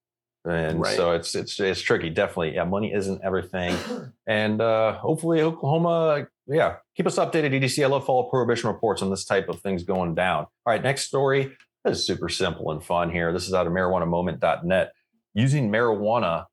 [0.45, 0.95] And Right.
[0.95, 2.09] so it's it's it's tricky.
[2.09, 2.63] Definitely, yeah.
[2.63, 3.75] Money isn't everything,
[4.27, 6.27] and uh, hopefully Oklahoma.
[6.49, 7.83] Yeah, keep us updated, EDC.
[7.83, 10.43] I love follow prohibition reports on this type of things going down.
[10.45, 11.51] All right, next story.
[11.83, 13.33] This is super simple and fun here.
[13.33, 14.93] This is out of marijuanamoment.net
[15.33, 16.45] using marijuana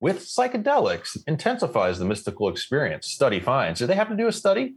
[0.00, 3.06] with psychedelics intensifies the mystical experience.
[3.06, 3.80] Study finds.
[3.80, 4.74] Did they have to do a study?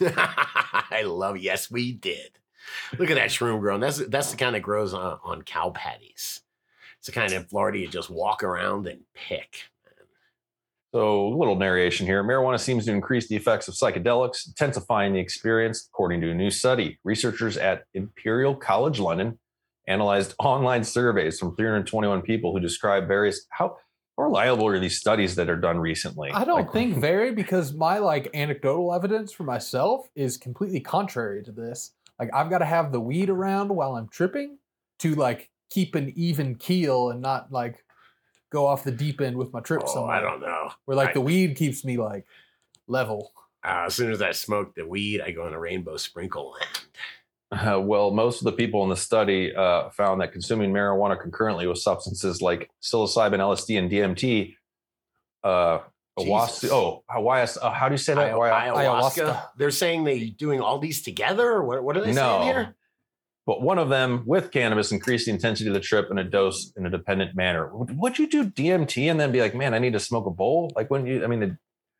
[0.16, 1.38] I love.
[1.38, 2.38] Yes, we did.
[2.98, 3.80] Look at that shroom growing.
[3.80, 6.40] That's that's the kind that grows on, on cow patties.
[6.98, 9.64] It's the kind of Florida you just walk around and pick.
[10.92, 12.24] So, a little narration here.
[12.24, 16.50] Marijuana seems to increase the effects of psychedelics, intensifying the experience, according to a new
[16.50, 16.98] study.
[17.04, 19.38] Researchers at Imperial College London
[19.88, 23.46] analyzed online surveys from 321 people who described various.
[23.50, 23.76] How,
[24.16, 26.30] how reliable are these studies that are done recently?
[26.30, 31.42] I don't Like, think very because my like anecdotal evidence for myself is completely contrary
[31.44, 31.92] to this.
[32.18, 34.58] Like I've got to have the weed around while I'm tripping
[35.00, 37.84] to like keep an even keel and not like
[38.50, 40.16] go off the deep end with my trip Oh, somewhere.
[40.16, 40.70] I don't know.
[40.86, 42.24] Where like I- the weed keeps me like
[42.86, 43.32] level.
[43.64, 46.78] Uh, as soon as I smoke the weed, I go on a rainbow sprinkle land.
[47.52, 51.66] Uh, well, most of the people in the study uh, found that consuming marijuana concurrently
[51.66, 54.54] with substances like psilocybin, LSD, and DMT.
[55.44, 55.78] Uh,
[56.18, 58.32] Awas- oh, Hawaii, uh, how do you say that?
[58.32, 59.14] Ayahu- ayahuasca.
[59.14, 59.48] ayahuasca.
[59.58, 61.62] They're saying they're doing all these together.
[61.62, 62.38] What, what are they No.
[62.40, 62.74] saying here?
[63.46, 66.72] But one of them with cannabis increased the intensity of the trip in a dose
[66.76, 67.68] in a dependent manner.
[67.76, 70.30] Would, would you do DMT and then be like, man, I need to smoke a
[70.30, 70.72] bowl?
[70.74, 71.56] Like when you, I mean, the,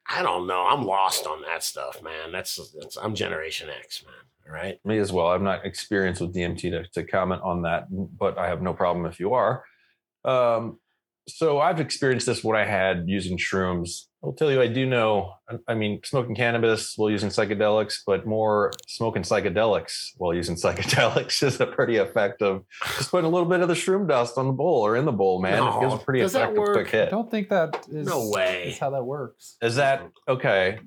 [0.09, 0.67] I don't know.
[0.67, 2.33] I'm lost on that stuff, man.
[2.33, 4.15] That's, that's I'm Generation X, man.
[4.49, 4.79] Right.
[4.85, 5.29] me as well.
[5.29, 9.07] I'm not experienced with DMT to, to comment on that, but I have no problem
[9.07, 9.65] if you are.
[10.25, 10.79] Um,
[11.29, 14.07] so I've experienced this what I had using shrooms.
[14.27, 15.33] I'll tell you, I do know.
[15.49, 21.41] I- I mean, smoking cannabis while using psychedelics, but more smoking psychedelics while using psychedelics
[21.45, 22.63] is a pretty effective.
[22.99, 25.13] Just putting a little bit of the shroom dust on the bowl or in the
[25.13, 25.63] bowl, man.
[25.63, 26.73] it gives a pretty Does that effective work?
[26.75, 27.11] quick I hit.
[27.11, 28.71] don't think that is No way.
[28.71, 29.57] is how that works.
[29.63, 30.81] Is that okay?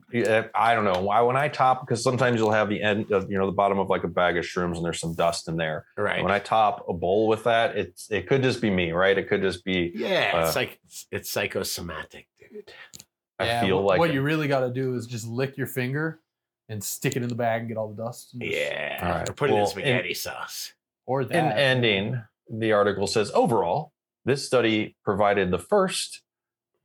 [0.53, 3.37] I don't know why when I top because sometimes you'll have the end of you
[3.37, 5.85] know the bottom of like a bag of shrooms and there's some dust in there.
[5.97, 6.21] Right.
[6.21, 9.17] When I top a bowl with that, it's it could just be me, right?
[9.17, 10.41] It could just be yeah.
[10.47, 12.73] it's uh, like it's, it's psychosomatic, dude.
[13.39, 15.67] I Yeah, feel what, like what you really got to do is just lick your
[15.67, 16.19] finger
[16.67, 18.33] and stick it in the bag and get all the dust.
[18.33, 18.99] and just- Yeah.
[19.01, 19.29] All right.
[19.29, 20.73] Or put it in spaghetti sauce.
[21.05, 21.35] Or that.
[21.35, 23.93] in ending, the article says overall,
[24.25, 26.21] this study provided the first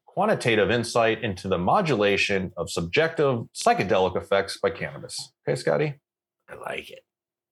[0.07, 5.33] quantitative insight into the modulation of subjective psychedelic effects by cannabis.
[5.47, 5.95] Okay, Scotty.
[6.49, 7.01] I like it.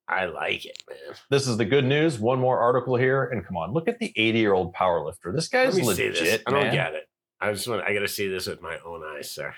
[0.09, 1.17] I like it, man.
[1.31, 2.19] This is the good news.
[2.19, 5.35] One more article here, and come on, look at the 80 year old powerlifter.
[5.35, 6.15] This guy's Let me legit.
[6.15, 6.43] this.
[6.47, 6.73] I don't man.
[6.73, 7.05] get it.
[7.43, 7.83] I just want.
[7.83, 9.53] I got to see this with my own eyes, sir.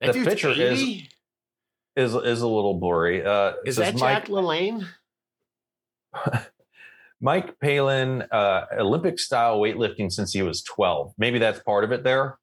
[0.00, 1.08] That The picture is- 80?
[1.96, 3.24] Is is a little blurry.
[3.24, 4.86] Uh, it Is says that Mike, Jack LaLanne?
[7.20, 11.12] Mike Palin, uh, Olympic style weightlifting since he was 12.
[11.18, 12.38] Maybe that's part of it there.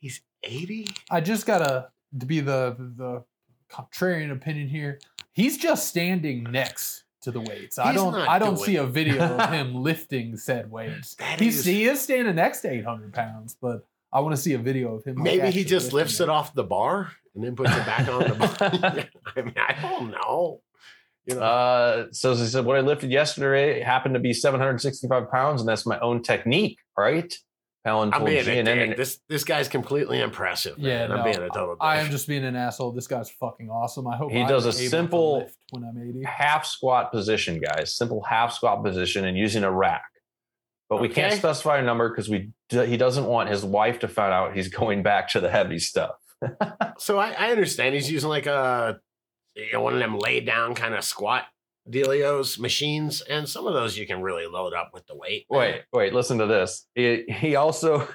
[0.00, 0.88] He's 80.
[1.10, 3.24] I just gotta to be the the
[3.72, 4.98] contrarian opinion here.
[5.32, 7.78] He's just standing next to the weights.
[7.78, 11.14] I don't I don't doing- see a video of him lifting said weights.
[11.16, 14.58] That is- he is standing next to 800 pounds, but I want to see a
[14.58, 15.16] video of him.
[15.16, 18.20] like, Maybe he just lifts it off the bar and then puts it back on
[18.24, 19.08] the bar.
[19.36, 20.60] I mean, I don't know.
[21.26, 25.60] You know, Uh, so he said, what I lifted yesterday happened to be 765 pounds,
[25.60, 27.32] and that's my own technique, right?
[27.84, 28.88] Palin I'm told being a CNN.
[28.88, 28.96] dick.
[28.96, 30.76] This this guy's completely impressive.
[30.78, 31.12] Yeah, man.
[31.12, 31.76] I'm no, being a total.
[31.80, 32.04] I dick.
[32.06, 32.92] am just being an asshole.
[32.92, 34.06] This guy's fucking awesome.
[34.06, 36.22] I hope He I'm does a able to simple- lift when I'm 80.
[36.24, 37.94] half squat position, guys.
[37.96, 40.04] Simple half squat position and using a rack.
[40.90, 41.38] But we can't Okay.
[41.38, 44.68] specify a number because we d- he doesn't want his wife to find out he's
[44.80, 46.16] going back to the heavy stuff.
[46.98, 48.98] So I, I understand he's using like a
[49.56, 51.44] you know, one of them lay down kind of squat
[51.90, 55.46] dealios machines, and some of those you can really load up with the weight.
[55.50, 56.86] Wait, wait, listen to this.
[56.94, 58.08] He, he also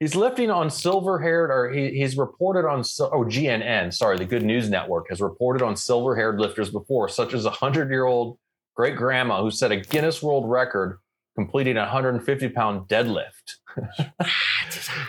[0.00, 4.42] he's lifting on silver haired or he, he's reported on oh GNN, sorry, the Good
[4.42, 8.38] News Network has reported on silver haired lifters before, such as a hundred year old
[8.74, 10.98] great grandma who set a Guinness World Record
[11.36, 13.58] completing a 150 pound deadlift.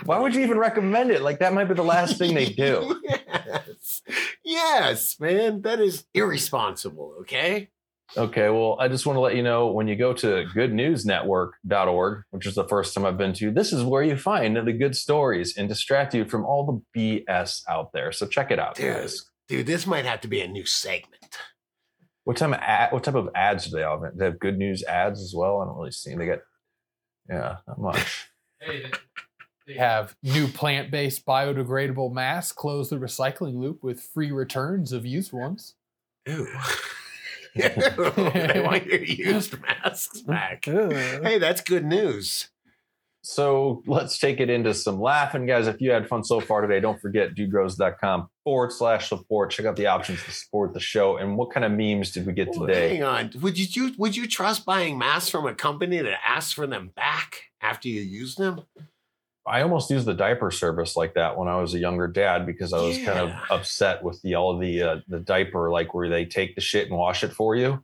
[0.05, 1.21] Why would you even recommend it?
[1.21, 3.01] Like that might be the last thing they do.
[3.07, 4.01] yes.
[4.43, 7.15] yes, man, that is irresponsible.
[7.21, 7.69] Okay.
[8.15, 12.45] Okay, well, I just want to let you know when you go to goodnewsnetwork.org, which
[12.45, 15.57] is the first time I've been to, this is where you find the good stories
[15.57, 18.11] and distract you from all the BS out there.
[18.11, 18.95] So check it out, Dude.
[18.95, 19.25] guys.
[19.47, 21.37] Dude, this might have to be a new segment.
[22.23, 23.99] What type of ad, what type of ads do they have?
[24.15, 25.59] They have good news ads as well.
[25.61, 26.11] I don't really see.
[26.11, 26.19] Them.
[26.19, 26.39] They got
[27.29, 28.29] yeah, not much.
[28.65, 28.89] Hey,
[29.67, 35.05] they have new plant based biodegradable masks close the recycling loop with free returns of
[35.05, 35.75] used ones.
[36.25, 36.47] Ew.
[37.55, 40.65] they want your used masks back.
[40.65, 42.49] Hey, that's good news.
[43.25, 45.67] So let's take it into some laughing, guys.
[45.67, 49.49] If you had fun so far today, don't forget dudegrows.com forward slash support.
[49.51, 51.15] Check out the options to support the show.
[51.15, 52.95] And what kind of memes did we get Well, today?
[52.95, 53.31] Hang on.
[53.41, 57.43] Would you would you trust buying masks from a company that asks for them back
[57.61, 58.61] after you use them?
[59.45, 62.71] I almost used the diaper service like that when I was a younger dad because
[62.71, 66.25] I was kind of upset with the all the uh, the diaper like where they
[66.25, 67.83] take the shit and wash it for you.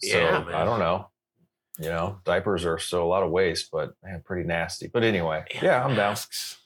[0.00, 0.54] So Yeah, man.
[0.54, 1.08] I don't know.
[1.78, 4.88] You know, diapers are still a lot of waste, but man, pretty nasty.
[4.92, 6.14] But anyway, yeah, I'm down.
[6.14, 6.58] Masks.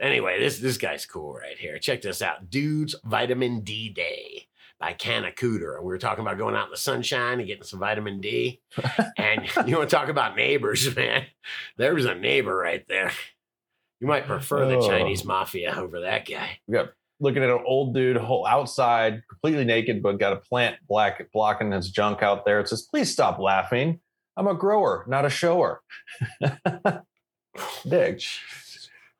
[0.00, 1.78] Anyway, this this guy's cool right here.
[1.78, 2.50] Check this out.
[2.50, 4.48] Dude's Vitamin D Day
[4.80, 5.76] by Canna Cooter.
[5.76, 8.60] And we were talking about going out in the sunshine and getting some vitamin D.
[9.18, 11.26] and you want to talk about neighbors, man.
[11.76, 13.12] There was a neighbor right there.
[14.00, 14.88] You might prefer the Oh.
[14.88, 16.58] Chinese mafia over that guy.
[16.70, 21.30] Got looking at an old dude whole outside, completely naked, but got a plant black
[21.32, 22.60] blocking his junk out there.
[22.60, 24.00] It says, "Please stop laughing.
[24.38, 25.82] I'm a grower, not a shower."
[27.86, 28.22] Dig.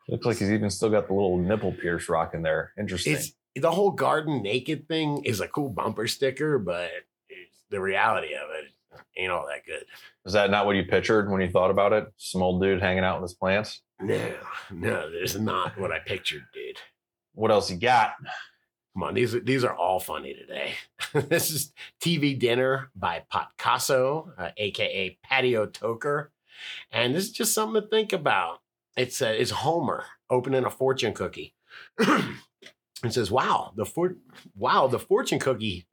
[0.09, 2.73] Looks like he's even still got the little nipple pierce rocking there.
[2.79, 3.15] Interesting.
[3.15, 6.91] It's the whole garden naked thing is a cool bumper sticker, but
[7.29, 9.85] it's, the reality of it ain't all that good.
[10.25, 12.13] Is that not what you pictured when you thought about it?
[12.17, 13.83] Some old dude hanging out with his plants.
[14.01, 14.35] No,
[14.73, 16.79] no, there's not what I pictured, dude.
[17.35, 18.15] What else you got?
[18.95, 20.75] Come on, these are these are all funny today.
[21.29, 21.73] this is
[22.03, 26.29] TV dinner by Potcaso, uh, aka Patio Toker,
[26.91, 28.61] and this is just something to think about.
[28.97, 31.55] It's uh, it's Homer opening a fortune cookie.
[33.03, 34.17] it says, "Wow, the for-
[34.57, 35.87] wow the fortune cookie."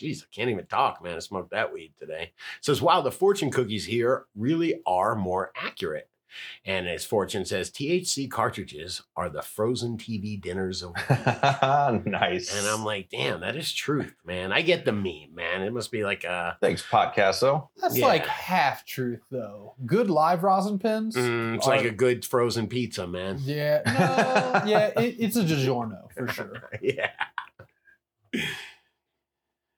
[0.00, 1.16] Jeez, I can't even talk, man.
[1.16, 2.32] I smoked that weed today.
[2.60, 6.08] Says, "Wow, the fortune cookies here really are more accurate."
[6.64, 10.94] And as Fortune says, THC cartridges are the frozen TV dinners of
[12.06, 12.56] nice.
[12.56, 14.52] and I'm like, damn, that is truth, man.
[14.52, 15.62] I get the meme, man.
[15.62, 17.68] It must be like a Thanks, Podcasto.
[17.80, 18.06] That's Yeah.
[18.06, 19.74] like half truth though.
[19.86, 21.16] Good live rosin pins.
[21.16, 23.38] mm, it's are- like a good frozen pizza, man.
[23.42, 26.70] yeah, no, yeah, it, it's a DiGiorno for sure.
[26.82, 27.10] yeah.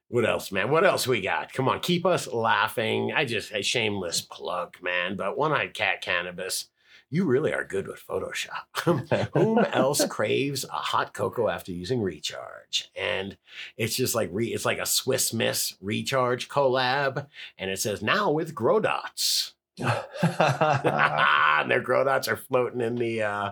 [0.09, 0.71] What else, man?
[0.71, 1.51] What else we got?
[1.51, 3.11] Come on, keep us laughing.
[3.13, 5.17] I just a shameless plug, man.
[5.17, 6.69] But one-eyed cat cannabis,
[7.09, 9.29] you really are good with Photoshop.
[9.33, 12.89] Whom else craves a hot cocoa after using recharge?
[12.95, 13.37] And
[13.75, 17.27] it's just like re, it's like a Swiss Miss recharge collab,
[17.57, 19.53] and it says now with grow dots.
[19.79, 23.51] and their grow dots are floating in the uh,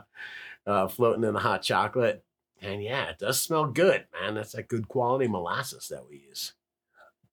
[0.65, 2.24] uh, floating in the hot chocolate.
[2.61, 4.35] And yeah, it does smell good, man.
[4.35, 6.53] That's that good quality molasses that we use.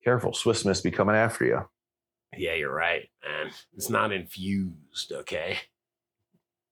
[0.05, 1.69] Careful, Swiss Miss be coming after you.
[2.37, 3.53] Yeah, you're right, man.
[3.77, 5.59] It's not infused, okay?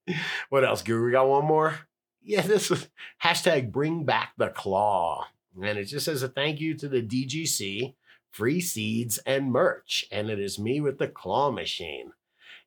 [0.49, 1.05] What else, Guru?
[1.05, 1.75] We got one more?
[2.23, 2.89] Yeah, this is
[3.23, 5.27] hashtag bring back the claw.
[5.55, 7.93] And it just says a thank you to the DGC,
[8.31, 10.05] free seeds, and merch.
[10.11, 12.13] And it is me with the claw machine.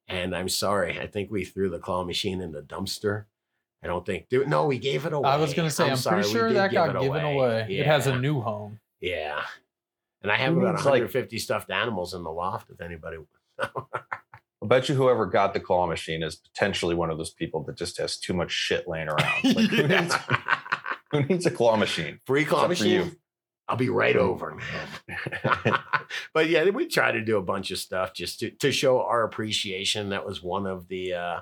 [0.06, 3.24] And I'm sorry, I think we threw the claw machine in the dumpster.
[3.84, 5.28] I don't think, do, no, we gave it away.
[5.28, 7.66] I was gonna say, I'm, sorry, pretty we sure did that give got given away.
[7.68, 8.80] It has a new home.
[9.00, 9.42] Yeah.
[10.22, 13.18] And I have Who about needs, like- 150 stuffed animals in the loft if anybody.
[13.58, 13.74] Wants.
[14.62, 17.76] I bet you whoever got the claw machine is potentially one of those people that
[17.76, 19.20] just has too much shit laying around.
[19.44, 20.14] Like, who, needs,
[21.10, 22.18] who needs a claw machine?
[22.24, 23.06] Free claw Except for machine.
[23.10, 23.16] you.
[23.68, 25.78] I'll be right over, man.
[26.32, 29.24] but yeah, we try to do a bunch of stuff just to, to show our
[29.24, 30.10] appreciation.
[30.10, 31.40] That was one of the uh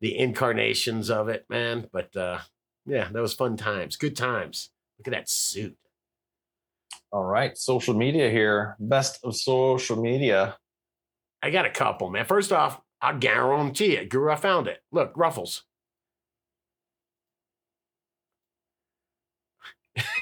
[0.00, 1.88] the incarnations of it, man.
[1.92, 2.38] But uh
[2.86, 3.96] yeah, that was fun times.
[3.96, 4.70] Good times.
[4.98, 5.76] Look at that suit.
[7.12, 8.76] All right, social media here.
[8.78, 10.56] Best of social media.
[11.42, 12.24] I got a couple, man.
[12.24, 14.08] First off, I guarantee it.
[14.08, 14.78] Guru, I found it.
[14.90, 15.64] Look, Ruffles.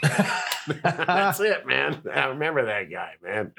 [0.82, 2.02] That's it, man.
[2.12, 3.52] I remember that guy, man.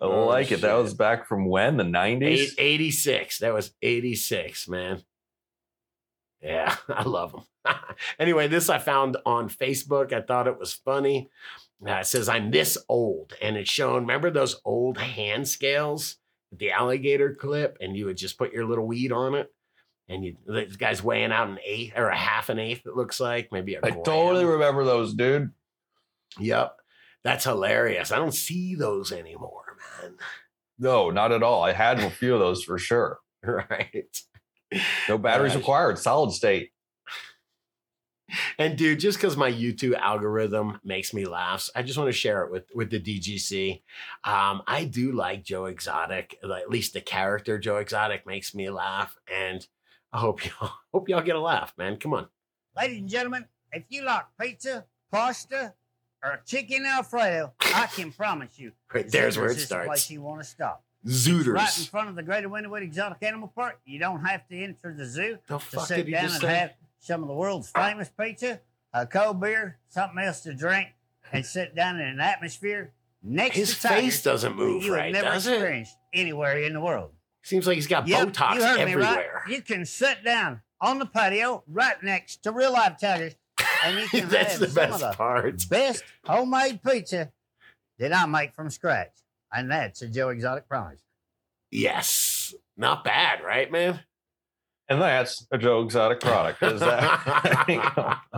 [0.00, 0.60] I like it.
[0.62, 1.76] That was back from when?
[1.76, 2.22] The 90s?
[2.24, 3.38] Eight- 86.
[3.38, 5.02] That was 86, man.
[6.42, 7.74] Yeah, I love them.
[8.18, 10.12] anyway, this I found on Facebook.
[10.12, 11.28] I thought it was funny.
[11.86, 13.34] Uh, it says, I'm this old.
[13.42, 16.16] And it's shown, remember those old hand scales,
[16.56, 19.52] the alligator clip, and you would just put your little weed on it?
[20.08, 23.20] And you, this guy's weighing out an eighth or a half an eighth, it looks
[23.20, 24.02] like, maybe a I gram.
[24.04, 25.50] totally remember those, dude.
[26.38, 26.76] Yep.
[27.24, 28.12] That's hilarious.
[28.12, 30.14] I don't see those anymore, man.
[30.78, 31.62] No, not at all.
[31.64, 33.18] I had a few of those for sure.
[33.42, 34.04] Right.
[35.08, 35.58] No batteries Right.
[35.60, 35.98] required.
[35.98, 36.70] Solid state.
[38.58, 42.42] And dude, just because my YouTube algorithm makes me laugh, I just want to share
[42.44, 43.80] it with with the DGC.
[44.24, 46.36] Um, I do like Joe Exotic.
[46.42, 49.66] At least the character Joe Exotic makes me laugh, and
[50.12, 51.96] I hope y'all hope y'all get a laugh, man.
[51.96, 52.28] Come on.
[52.76, 55.72] Ladies and gentlemen, if you like pizza, pasta,
[56.22, 60.10] or chicken Alfredo, I can promise you, Right there's where it the place starts.
[60.10, 60.84] you want to stop.
[61.06, 61.54] Zooters.
[61.54, 63.78] Right in front of the Greater Wynnewood Exotic Animal Park.
[63.84, 66.46] You don't have to enter the zoo The to sit down and say?
[66.54, 68.60] have some of the world's famous pizza,
[68.92, 70.88] a cold beer, something else to drink,
[71.32, 72.92] and sit down in an atmosphere
[73.22, 75.86] next His to tigers face doesn't move you right, have never does it?
[76.12, 77.12] anywhere in the world.
[77.42, 78.96] Seems like he's got Yep, Botox you everywhere.
[78.98, 79.26] Me right.
[79.48, 83.36] You can sit down on the patio right next to real live tigers,
[83.84, 85.68] and you can That's have the some best of the part.
[85.68, 87.30] best homemade pizza
[87.98, 89.12] that I make from scratch,
[89.52, 91.00] and that's a Joe Exotic promise.
[91.70, 92.54] Yes.
[92.76, 94.00] Not bad, right, man?
[94.88, 96.62] And that's a Joe Exotic product.
[96.62, 98.20] Is that?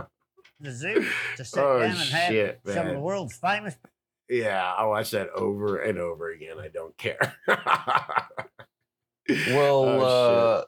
[0.63, 3.75] The zoo to sit Oh, down and have shit, some of the world's famous
[4.29, 6.59] Yeah, I watch that over and over again.
[6.59, 7.33] I don't care.
[7.47, 8.27] well,
[9.85, 10.63] Oh, uh,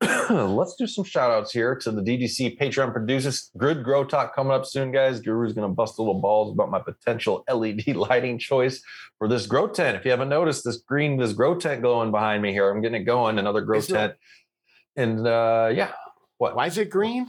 [0.30, 3.50] let's do some shout outs here to the DGC Patreon producers.
[3.56, 5.20] Grid Grow Talk coming up soon, guys.
[5.20, 8.80] Guru's going to bust a little balls about my potential LED lighting choice
[9.18, 9.96] for this grow tent.
[9.96, 13.02] If you haven't noticed, this green, this grow tent glowing behind me here, I'm getting
[13.02, 14.12] it going, another grow Is it- tent.
[14.96, 15.92] And uh, yeah,
[16.38, 16.56] what?
[16.56, 17.28] Why is it green?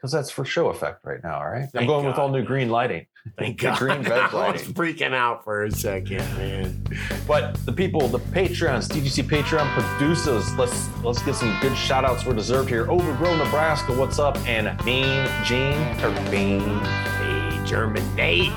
[0.00, 1.64] Because that's for show effect right now, all right?
[1.64, 3.04] I'm Thank going with all new green lighting.
[3.38, 3.78] Thank God.
[3.78, 4.72] green veg I was lighting.
[4.72, 6.82] freaking out for a second, man.
[7.26, 12.24] But the people, the Patreons, DGC Patreon producers, let's let's get some good shout outs
[12.24, 12.90] were deserved here.
[12.90, 14.38] Overgrown Nebraska, what's up?
[14.48, 16.60] And Mean Gene or Bean.
[16.80, 18.50] Hey, German Nate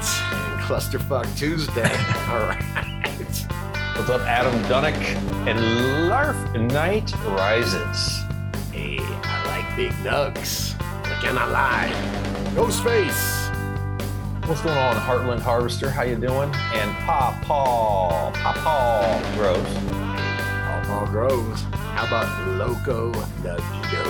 [0.64, 1.82] Clusterfuck Tuesday.
[2.30, 2.64] All right.
[3.98, 4.96] What's up, Adam Dunnick?
[5.46, 8.24] And Larf Night Rises.
[8.72, 10.80] Hey, I like big nugs.
[11.24, 12.52] What can I lie?
[12.54, 13.48] No space.
[14.46, 15.90] What's going on, Heartland Harvester?
[15.90, 16.54] How you doing?
[16.74, 19.74] And Pa Paul, Pa Paul Groves.
[20.68, 21.62] Paul Paul Groves.
[21.96, 24.04] How about Loco Nugito?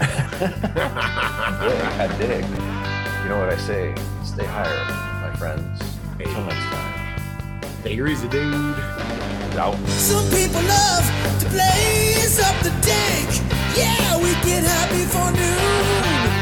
[0.76, 2.44] Yeah, I dig.
[3.22, 3.94] You know what I say?
[4.22, 4.84] Stay higher,
[5.22, 5.80] my friends.
[6.18, 7.60] Until next time.
[7.82, 8.52] Take it easy, dude.
[9.56, 9.78] Out.
[9.88, 11.06] Some people love
[11.40, 13.30] to blaze up the dank.
[13.74, 16.39] Yeah, we get happy for noon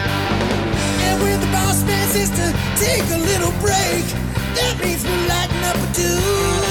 [1.09, 2.47] man with the boss man's is to
[2.77, 4.05] take a little break.
[4.57, 6.68] That means we're lighting up a dude.